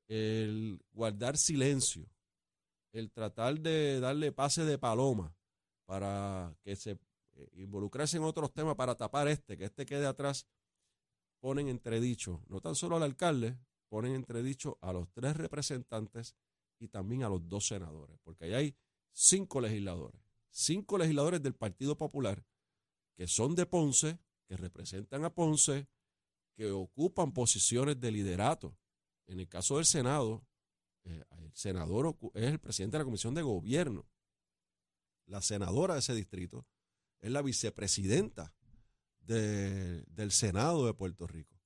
el 0.09 0.81
guardar 0.91 1.37
silencio, 1.37 2.05
el 2.91 3.11
tratar 3.11 3.59
de 3.59 3.99
darle 3.99 4.31
pase 4.31 4.65
de 4.65 4.77
paloma 4.77 5.33
para 5.85 6.53
que 6.61 6.75
se 6.75 6.91
eh, 6.91 7.49
involucrase 7.53 8.17
en 8.17 8.23
otros 8.23 8.51
temas 8.51 8.75
para 8.75 8.95
tapar 8.95 9.27
este, 9.27 9.57
que 9.57 9.65
este 9.65 9.85
quede 9.85 10.05
atrás, 10.05 10.47
ponen 11.39 11.69
entredicho, 11.69 12.43
no 12.47 12.59
tan 12.59 12.75
solo 12.75 12.97
al 12.97 13.03
alcalde, 13.03 13.57
ponen 13.87 14.13
entredicho 14.13 14.77
a 14.81 14.91
los 14.91 15.09
tres 15.13 15.37
representantes 15.37 16.35
y 16.79 16.89
también 16.89 17.23
a 17.23 17.29
los 17.29 17.47
dos 17.47 17.67
senadores, 17.67 18.17
porque 18.23 18.45
ahí 18.45 18.53
hay 18.53 18.75
cinco 19.13 19.61
legisladores, 19.61 20.21
cinco 20.49 20.97
legisladores 20.97 21.41
del 21.41 21.53
Partido 21.53 21.95
Popular 21.95 22.43
que 23.19 23.27
son 23.27 23.53
de 23.53 23.65
Ponce, 23.65 24.17
que 24.47 24.55
representan 24.55 25.25
a 25.25 25.29
Ponce, 25.29 25.89
que 26.55 26.71
ocupan 26.71 27.33
posiciones 27.33 27.99
de 27.99 28.13
liderato. 28.13 28.77
En 29.29 29.39
el 29.39 29.47
caso 29.47 29.77
del 29.77 29.85
Senado, 29.85 30.43
eh, 31.03 31.23
el 31.37 31.53
senador 31.53 32.17
es 32.33 32.45
el 32.45 32.59
presidente 32.59 32.97
de 32.97 33.03
la 33.03 33.05
Comisión 33.05 33.35
de 33.35 33.43
Gobierno. 33.43 34.07
La 35.27 35.39
senadora 35.41 35.93
de 35.93 35.99
ese 35.99 36.15
distrito 36.15 36.65
es 37.21 37.31
la 37.31 37.43
vicepresidenta 37.43 38.55
del 39.19 40.31
Senado 40.31 40.87
de 40.87 40.95
Puerto 40.95 41.27
Rico. 41.27 41.61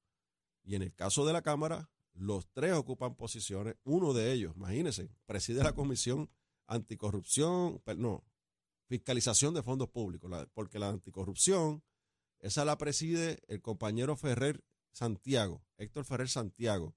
Y 0.62 0.76
en 0.76 0.82
el 0.82 0.93
caso 0.93 1.26
de 1.26 1.32
la 1.32 1.41
Cámara, 1.41 1.89
los 2.13 2.49
tres 2.52 2.73
ocupan 2.73 3.15
posiciones. 3.15 3.76
Uno 3.86 4.12
de 4.12 4.34
ellos, 4.34 4.54
imagínense, 4.58 5.10
preside 5.26 5.63
la 5.63 5.73
Comisión 5.73 6.30
Anticorrupción, 6.67 7.82
no, 7.95 8.26
Fiscalización 8.88 9.54
de 9.54 9.63
Fondos 9.63 9.89
Públicos, 9.89 10.30
porque 10.54 10.80
la 10.80 10.89
anticorrupción, 10.89 11.82
esa 12.39 12.65
la 12.65 12.78
preside 12.78 13.41
el 13.47 13.62
compañero 13.62 14.17
Ferrer 14.17 14.65
Santiago, 14.91 15.63
Héctor 15.78 16.04
Ferrer 16.04 16.28
Santiago, 16.28 16.93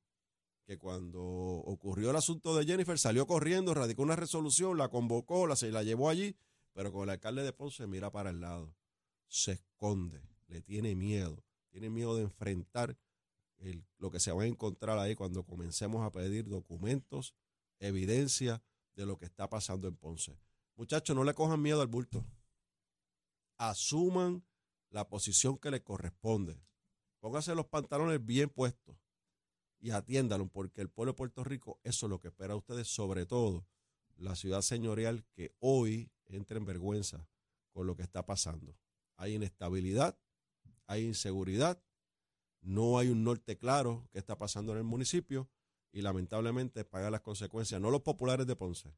que 0.66 0.78
cuando 0.78 1.22
ocurrió 1.22 2.10
el 2.10 2.16
asunto 2.16 2.56
de 2.56 2.66
Jennifer 2.66 2.98
salió 2.98 3.26
corriendo, 3.26 3.72
radicó 3.72 4.02
una 4.02 4.16
resolución, 4.16 4.76
la 4.76 4.88
convocó, 4.88 5.46
la, 5.46 5.54
se 5.54 5.70
la 5.70 5.84
llevó 5.84 6.10
allí, 6.10 6.36
pero 6.72 6.92
con 6.92 7.04
el 7.04 7.10
alcalde 7.10 7.44
de 7.44 7.52
Ponce 7.52 7.86
mira 7.86 8.10
para 8.10 8.30
el 8.30 8.40
lado, 8.40 8.74
se 9.28 9.52
esconde, 9.52 10.20
le 10.48 10.60
tiene 10.60 10.96
miedo, 10.96 11.44
tiene 11.70 11.88
miedo 11.88 12.16
de 12.16 12.22
enfrentar 12.22 12.98
lo 13.98 14.10
que 14.10 14.20
se 14.20 14.32
va 14.32 14.42
a 14.42 14.46
encontrar 14.46 14.98
ahí 14.98 15.14
cuando 15.14 15.44
comencemos 15.44 16.04
a 16.04 16.10
pedir 16.10 16.48
documentos, 16.48 17.34
evidencia 17.78 18.62
de 18.96 19.06
lo 19.06 19.18
que 19.18 19.24
está 19.24 19.48
pasando 19.48 19.86
en 19.86 19.96
Ponce. 19.96 20.36
Muchachos, 20.74 21.16
no 21.16 21.24
le 21.24 21.32
cojan 21.32 21.62
miedo 21.62 21.80
al 21.80 21.86
bulto. 21.86 22.24
Asuman 23.56 24.44
la 24.90 25.08
posición 25.08 25.56
que 25.58 25.70
le 25.70 25.82
corresponde. 25.82 26.60
Pónganse 27.20 27.54
los 27.54 27.66
pantalones 27.66 28.24
bien 28.24 28.50
puestos 28.50 28.96
y 29.78 29.90
atiéndalo, 29.90 30.48
porque 30.48 30.80
el 30.80 30.88
pueblo 30.88 31.12
de 31.12 31.16
Puerto 31.16 31.44
Rico, 31.44 31.80
eso 31.84 32.06
es 32.06 32.10
lo 32.10 32.20
que 32.20 32.28
espera 32.28 32.54
a 32.54 32.56
ustedes, 32.56 32.88
sobre 32.88 33.26
todo 33.26 33.66
la 34.16 34.34
ciudad 34.34 34.62
señorial 34.62 35.24
que 35.32 35.54
hoy 35.60 36.10
entra 36.26 36.56
en 36.56 36.64
vergüenza 36.64 37.28
con 37.72 37.86
lo 37.86 37.96
que 37.96 38.02
está 38.02 38.24
pasando. 38.24 38.76
Hay 39.16 39.34
inestabilidad, 39.34 40.18
hay 40.86 41.04
inseguridad 41.04 41.80
no 42.66 42.98
hay 42.98 43.08
un 43.10 43.22
norte 43.22 43.56
claro 43.56 44.08
que 44.10 44.18
está 44.18 44.36
pasando 44.36 44.72
en 44.72 44.78
el 44.78 44.84
municipio 44.84 45.48
y 45.92 46.02
lamentablemente 46.02 46.84
pagan 46.84 47.12
las 47.12 47.20
consecuencias, 47.20 47.80
no 47.80 47.92
los 47.92 48.02
populares 48.02 48.44
de 48.44 48.56
Ponce, 48.56 48.92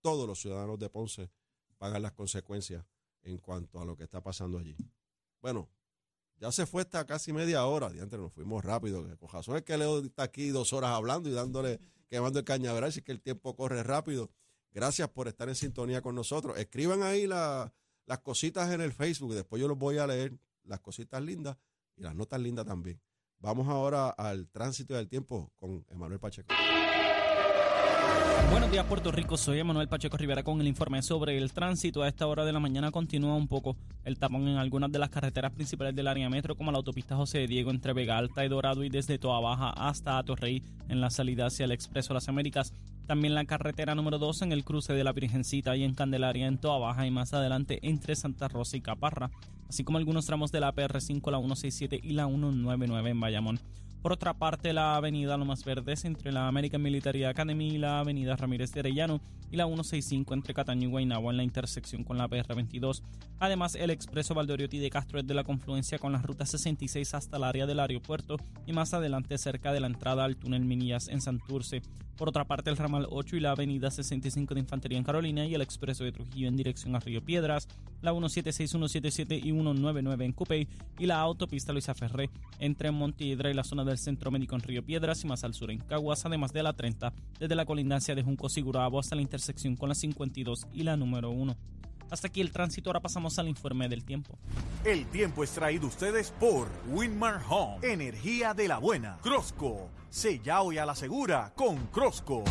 todos 0.00 0.28
los 0.28 0.40
ciudadanos 0.40 0.78
de 0.78 0.88
Ponce 0.88 1.28
pagan 1.76 2.02
las 2.02 2.12
consecuencias 2.12 2.86
en 3.22 3.38
cuanto 3.38 3.80
a 3.80 3.84
lo 3.84 3.96
que 3.96 4.04
está 4.04 4.22
pasando 4.22 4.58
allí. 4.58 4.76
Bueno, 5.42 5.68
ya 6.40 6.50
se 6.50 6.64
fue 6.64 6.82
esta 6.82 7.06
casi 7.06 7.32
media 7.32 7.66
hora, 7.66 7.90
de 7.90 8.00
antes 8.00 8.18
nos 8.18 8.32
fuimos 8.32 8.64
rápido, 8.64 9.04
con 9.18 9.28
razón 9.28 9.56
es 9.58 9.62
que 9.62 9.76
Leo 9.76 10.02
está 10.02 10.22
aquí 10.22 10.48
dos 10.48 10.72
horas 10.72 10.92
hablando 10.92 11.28
y 11.28 11.32
dándole, 11.32 11.78
quemando 12.08 12.38
el 12.38 12.46
cañaveral, 12.46 12.88
así 12.88 13.02
que 13.02 13.12
el 13.12 13.20
tiempo 13.20 13.54
corre 13.54 13.82
rápido. 13.82 14.30
Gracias 14.72 15.08
por 15.10 15.28
estar 15.28 15.48
en 15.48 15.54
sintonía 15.54 16.00
con 16.00 16.14
nosotros. 16.14 16.56
Escriban 16.56 17.02
ahí 17.02 17.26
las 17.26 17.72
cositas 18.22 18.72
en 18.72 18.80
el 18.80 18.92
Facebook, 18.92 19.34
después 19.34 19.60
yo 19.60 19.68
los 19.68 19.76
voy 19.76 19.98
a 19.98 20.06
leer, 20.06 20.38
las 20.64 20.80
cositas 20.80 21.22
lindas 21.22 21.58
y 21.96 22.02
las 22.02 22.14
notas 22.14 22.40
lindas 22.40 22.64
también. 22.64 23.00
Vamos 23.38 23.68
ahora 23.68 24.08
al 24.08 24.48
tránsito 24.48 24.94
del 24.94 25.08
tiempo 25.08 25.52
con 25.58 25.84
Emanuel 25.90 26.20
Pacheco. 26.20 26.54
Buenos 28.48 28.70
días 28.70 28.86
Puerto 28.86 29.12
Rico, 29.12 29.36
soy 29.36 29.58
Emanuel 29.58 29.88
Pacheco 29.88 30.16
Rivera 30.16 30.42
con 30.42 30.60
el 30.60 30.66
informe 30.66 31.02
sobre 31.02 31.36
el 31.36 31.52
tránsito. 31.52 32.02
A 32.02 32.08
esta 32.08 32.26
hora 32.26 32.44
de 32.44 32.52
la 32.52 32.60
mañana 32.60 32.90
continúa 32.90 33.34
un 33.34 33.48
poco 33.48 33.76
el 34.04 34.18
tapón 34.18 34.48
en 34.48 34.56
algunas 34.56 34.90
de 34.90 34.98
las 34.98 35.10
carreteras 35.10 35.52
principales 35.52 35.94
del 35.94 36.08
área 36.08 36.30
metro 36.30 36.56
como 36.56 36.72
la 36.72 36.78
autopista 36.78 37.16
José 37.16 37.46
Diego 37.46 37.70
entre 37.70 37.92
Vega 37.92 38.16
Alta 38.16 38.44
y 38.44 38.48
Dorado 38.48 38.82
y 38.84 38.88
desde 38.88 39.18
Toa 39.18 39.40
Baja 39.40 39.70
hasta 39.70 40.18
Atorrey 40.18 40.62
en 40.88 41.00
la 41.00 41.10
salida 41.10 41.46
hacia 41.46 41.64
el 41.64 41.72
Expreso 41.72 42.14
Las 42.14 42.28
Américas. 42.28 42.72
También 43.06 43.34
la 43.34 43.44
carretera 43.44 43.94
número 43.94 44.18
2 44.18 44.42
en 44.42 44.52
el 44.52 44.64
cruce 44.64 44.92
de 44.92 45.04
la 45.04 45.12
Virgencita 45.12 45.76
y 45.76 45.84
en 45.84 45.94
Candelaria 45.94 46.46
en 46.46 46.58
Toa 46.58 46.78
Baja 46.78 47.06
y 47.06 47.10
más 47.10 47.34
adelante 47.34 47.80
entre 47.82 48.16
Santa 48.16 48.48
Rosa 48.48 48.76
y 48.76 48.80
Caparra 48.80 49.30
así 49.70 49.84
como 49.84 49.98
algunos 49.98 50.26
tramos 50.26 50.50
de 50.50 50.60
la 50.60 50.74
PR5, 50.74 51.30
la 51.30 51.38
167 51.38 52.00
y 52.02 52.12
la 52.12 52.26
199 52.26 53.10
en 53.10 53.20
Bayamón. 53.20 53.60
Por 54.02 54.12
otra 54.12 54.32
parte, 54.32 54.72
la 54.72 54.96
avenida 54.96 55.36
Lomas 55.36 55.62
Verdes 55.62 56.06
entre 56.06 56.32
la 56.32 56.48
American 56.48 56.80
Military 56.80 57.24
Academy 57.24 57.74
y 57.74 57.78
la 57.78 58.00
avenida 58.00 58.34
Ramírez 58.34 58.72
de 58.72 58.80
Arellano 58.80 59.20
y 59.50 59.56
la 59.56 59.66
165 59.66 60.32
entre 60.32 60.54
Cataño 60.54 60.88
y 60.88 60.90
Guaynabo 60.90 61.30
en 61.30 61.36
la 61.36 61.42
intersección 61.42 62.02
con 62.02 62.16
la 62.16 62.26
PR22. 62.26 63.02
Además, 63.38 63.74
el 63.74 63.90
expreso 63.90 64.34
Valdoriotti 64.34 64.78
de 64.78 64.88
Castro 64.88 65.20
es 65.20 65.26
de 65.26 65.34
la 65.34 65.44
confluencia 65.44 65.98
con 65.98 66.12
la 66.12 66.22
ruta 66.22 66.46
66 66.46 67.12
hasta 67.12 67.36
el 67.36 67.44
área 67.44 67.66
del 67.66 67.80
aeropuerto 67.80 68.36
y 68.66 68.72
más 68.72 68.94
adelante 68.94 69.36
cerca 69.36 69.70
de 69.70 69.80
la 69.80 69.88
entrada 69.88 70.24
al 70.24 70.36
túnel 70.36 70.64
Minillas 70.64 71.08
en 71.08 71.20
Santurce. 71.20 71.82
Por 72.20 72.28
otra 72.28 72.44
parte, 72.44 72.68
el 72.68 72.76
ramal 72.76 73.06
8 73.08 73.36
y 73.36 73.40
la 73.40 73.52
avenida 73.52 73.90
65 73.90 74.52
de 74.52 74.60
Infantería 74.60 74.98
en 74.98 75.04
Carolina 75.04 75.46
y 75.46 75.54
el 75.54 75.62
expreso 75.62 76.04
de 76.04 76.12
Trujillo 76.12 76.48
en 76.48 76.56
dirección 76.56 76.94
a 76.94 77.00
Río 77.00 77.24
Piedras, 77.24 77.66
la 78.02 78.10
176, 78.10 78.70
177 78.70 79.36
y 79.36 79.52
199 79.52 80.26
en 80.26 80.32
Cupey 80.32 80.68
y 80.98 81.06
la 81.06 81.18
autopista 81.18 81.72
Luisa 81.72 81.94
Ferré 81.94 82.28
entre 82.58 82.90
Montiedra 82.90 83.50
y 83.50 83.54
la 83.54 83.64
zona 83.64 83.84
del 83.90 83.98
Centro 83.98 84.30
Médico 84.30 84.54
en 84.54 84.62
Río 84.62 84.84
Piedras 84.84 85.22
y 85.24 85.26
más 85.26 85.44
al 85.44 85.54
sur 85.54 85.70
en 85.70 85.78
Caguas, 85.78 86.24
además 86.24 86.52
de 86.52 86.62
la 86.62 86.72
30 86.72 87.12
desde 87.38 87.54
la 87.54 87.66
colindancia 87.66 88.14
de 88.14 88.22
Junco 88.22 88.48
Sigurabo 88.48 88.98
hasta 88.98 89.16
la 89.16 89.22
intersección 89.22 89.76
con 89.76 89.88
la 89.88 89.94
52 89.94 90.66
y 90.72 90.82
la 90.82 90.96
número 90.96 91.30
1. 91.30 91.56
Hasta 92.10 92.26
aquí 92.26 92.40
el 92.40 92.50
tránsito, 92.50 92.90
ahora 92.90 93.00
pasamos 93.00 93.38
al 93.38 93.48
informe 93.48 93.88
del 93.88 94.04
tiempo. 94.04 94.36
El 94.84 95.06
tiempo 95.06 95.44
es 95.44 95.50
traído 95.50 95.86
ustedes 95.86 96.32
por 96.40 96.68
Winmar 96.88 97.40
Home, 97.48 97.78
energía 97.82 98.52
de 98.52 98.66
la 98.66 98.78
buena. 98.78 99.18
Crosco, 99.22 99.90
sella 100.08 100.62
hoy 100.62 100.78
a 100.78 100.86
la 100.86 100.96
segura 100.96 101.52
con 101.54 101.86
Crosco. 101.86 102.42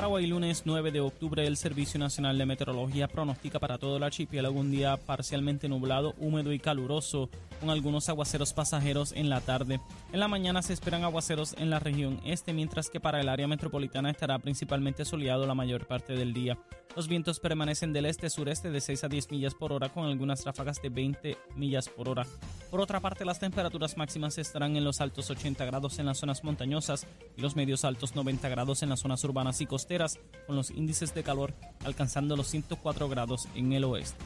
Para 0.00 0.08
hoy 0.08 0.26
lunes 0.26 0.62
9 0.64 0.92
de 0.92 1.00
octubre 1.00 1.46
el 1.46 1.58
Servicio 1.58 2.00
Nacional 2.00 2.38
de 2.38 2.46
Meteorología 2.46 3.06
pronostica 3.06 3.58
para 3.58 3.76
todo 3.76 3.98
el 3.98 4.02
archipiélago 4.02 4.58
un 4.58 4.70
día 4.70 4.96
parcialmente 4.96 5.68
nublado, 5.68 6.14
húmedo 6.16 6.54
y 6.54 6.58
caluroso, 6.58 7.28
con 7.60 7.68
algunos 7.68 8.08
aguaceros 8.08 8.54
pasajeros 8.54 9.12
en 9.12 9.28
la 9.28 9.42
tarde. 9.42 9.78
En 10.10 10.20
la 10.20 10.26
mañana 10.26 10.62
se 10.62 10.72
esperan 10.72 11.04
aguaceros 11.04 11.54
en 11.58 11.68
la 11.68 11.80
región 11.80 12.18
este, 12.24 12.54
mientras 12.54 12.88
que 12.88 12.98
para 12.98 13.20
el 13.20 13.28
área 13.28 13.46
metropolitana 13.46 14.10
estará 14.10 14.38
principalmente 14.38 15.04
soleado 15.04 15.46
la 15.46 15.54
mayor 15.54 15.86
parte 15.86 16.14
del 16.14 16.32
día. 16.32 16.56
Los 16.96 17.06
vientos 17.06 17.38
permanecen 17.38 17.92
del 17.92 18.06
este-sureste 18.06 18.70
de 18.70 18.80
6 18.80 19.04
a 19.04 19.08
10 19.08 19.30
millas 19.30 19.54
por 19.54 19.72
hora 19.72 19.90
con 19.90 20.06
algunas 20.06 20.44
ráfagas 20.44 20.82
de 20.82 20.88
20 20.88 21.38
millas 21.54 21.88
por 21.88 22.08
hora. 22.08 22.26
Por 22.68 22.80
otra 22.80 22.98
parte, 22.98 23.24
las 23.24 23.38
temperaturas 23.38 23.96
máximas 23.96 24.38
estarán 24.38 24.76
en 24.76 24.84
los 24.84 25.00
altos 25.00 25.30
80 25.30 25.64
grados 25.64 26.00
en 26.00 26.06
las 26.06 26.18
zonas 26.18 26.42
montañosas 26.42 27.06
y 27.36 27.42
los 27.42 27.54
medios 27.54 27.84
altos 27.84 28.16
90 28.16 28.48
grados 28.48 28.82
en 28.82 28.88
las 28.88 29.00
zonas 29.00 29.22
urbanas 29.22 29.60
y 29.60 29.66
costeras, 29.66 30.18
con 30.46 30.56
los 30.56 30.70
índices 30.70 31.14
de 31.14 31.22
calor 31.22 31.54
alcanzando 31.84 32.36
los 32.36 32.48
104 32.48 33.08
grados 33.08 33.46
en 33.54 33.72
el 33.72 33.84
oeste. 33.84 34.24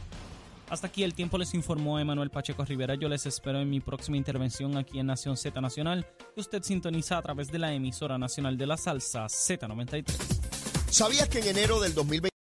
Hasta 0.70 0.87
aquí 0.87 1.05
el 1.05 1.12
tiempo 1.12 1.37
les 1.37 1.53
informó 1.53 1.98
Emanuel 1.98 2.31
Pacheco 2.31 2.64
Rivera. 2.64 2.94
Yo 2.94 3.11
les 3.11 3.27
espero 3.27 3.61
en 3.61 3.68
mi 3.68 3.81
próxima 3.81 4.16
intervención 4.16 4.79
aquí 4.79 4.98
en 4.98 5.07
Nación 5.07 5.37
Z 5.37 5.61
Nacional, 5.61 6.07
que 6.35 6.40
usted 6.40 6.62
sintoniza 6.62 7.18
a 7.18 7.22
través 7.22 7.53
de 7.53 7.59
la 7.59 7.74
emisora 7.74 8.16
nacional 8.16 8.57
de 8.57 8.66
la 8.66 8.79
salsa 8.79 9.27
Z93. 9.27 10.05
¿Sabías 10.90 11.29
que 11.29 11.40
en 11.40 11.48
enero 11.48 11.81
del 11.81 11.92
2020 11.92 12.34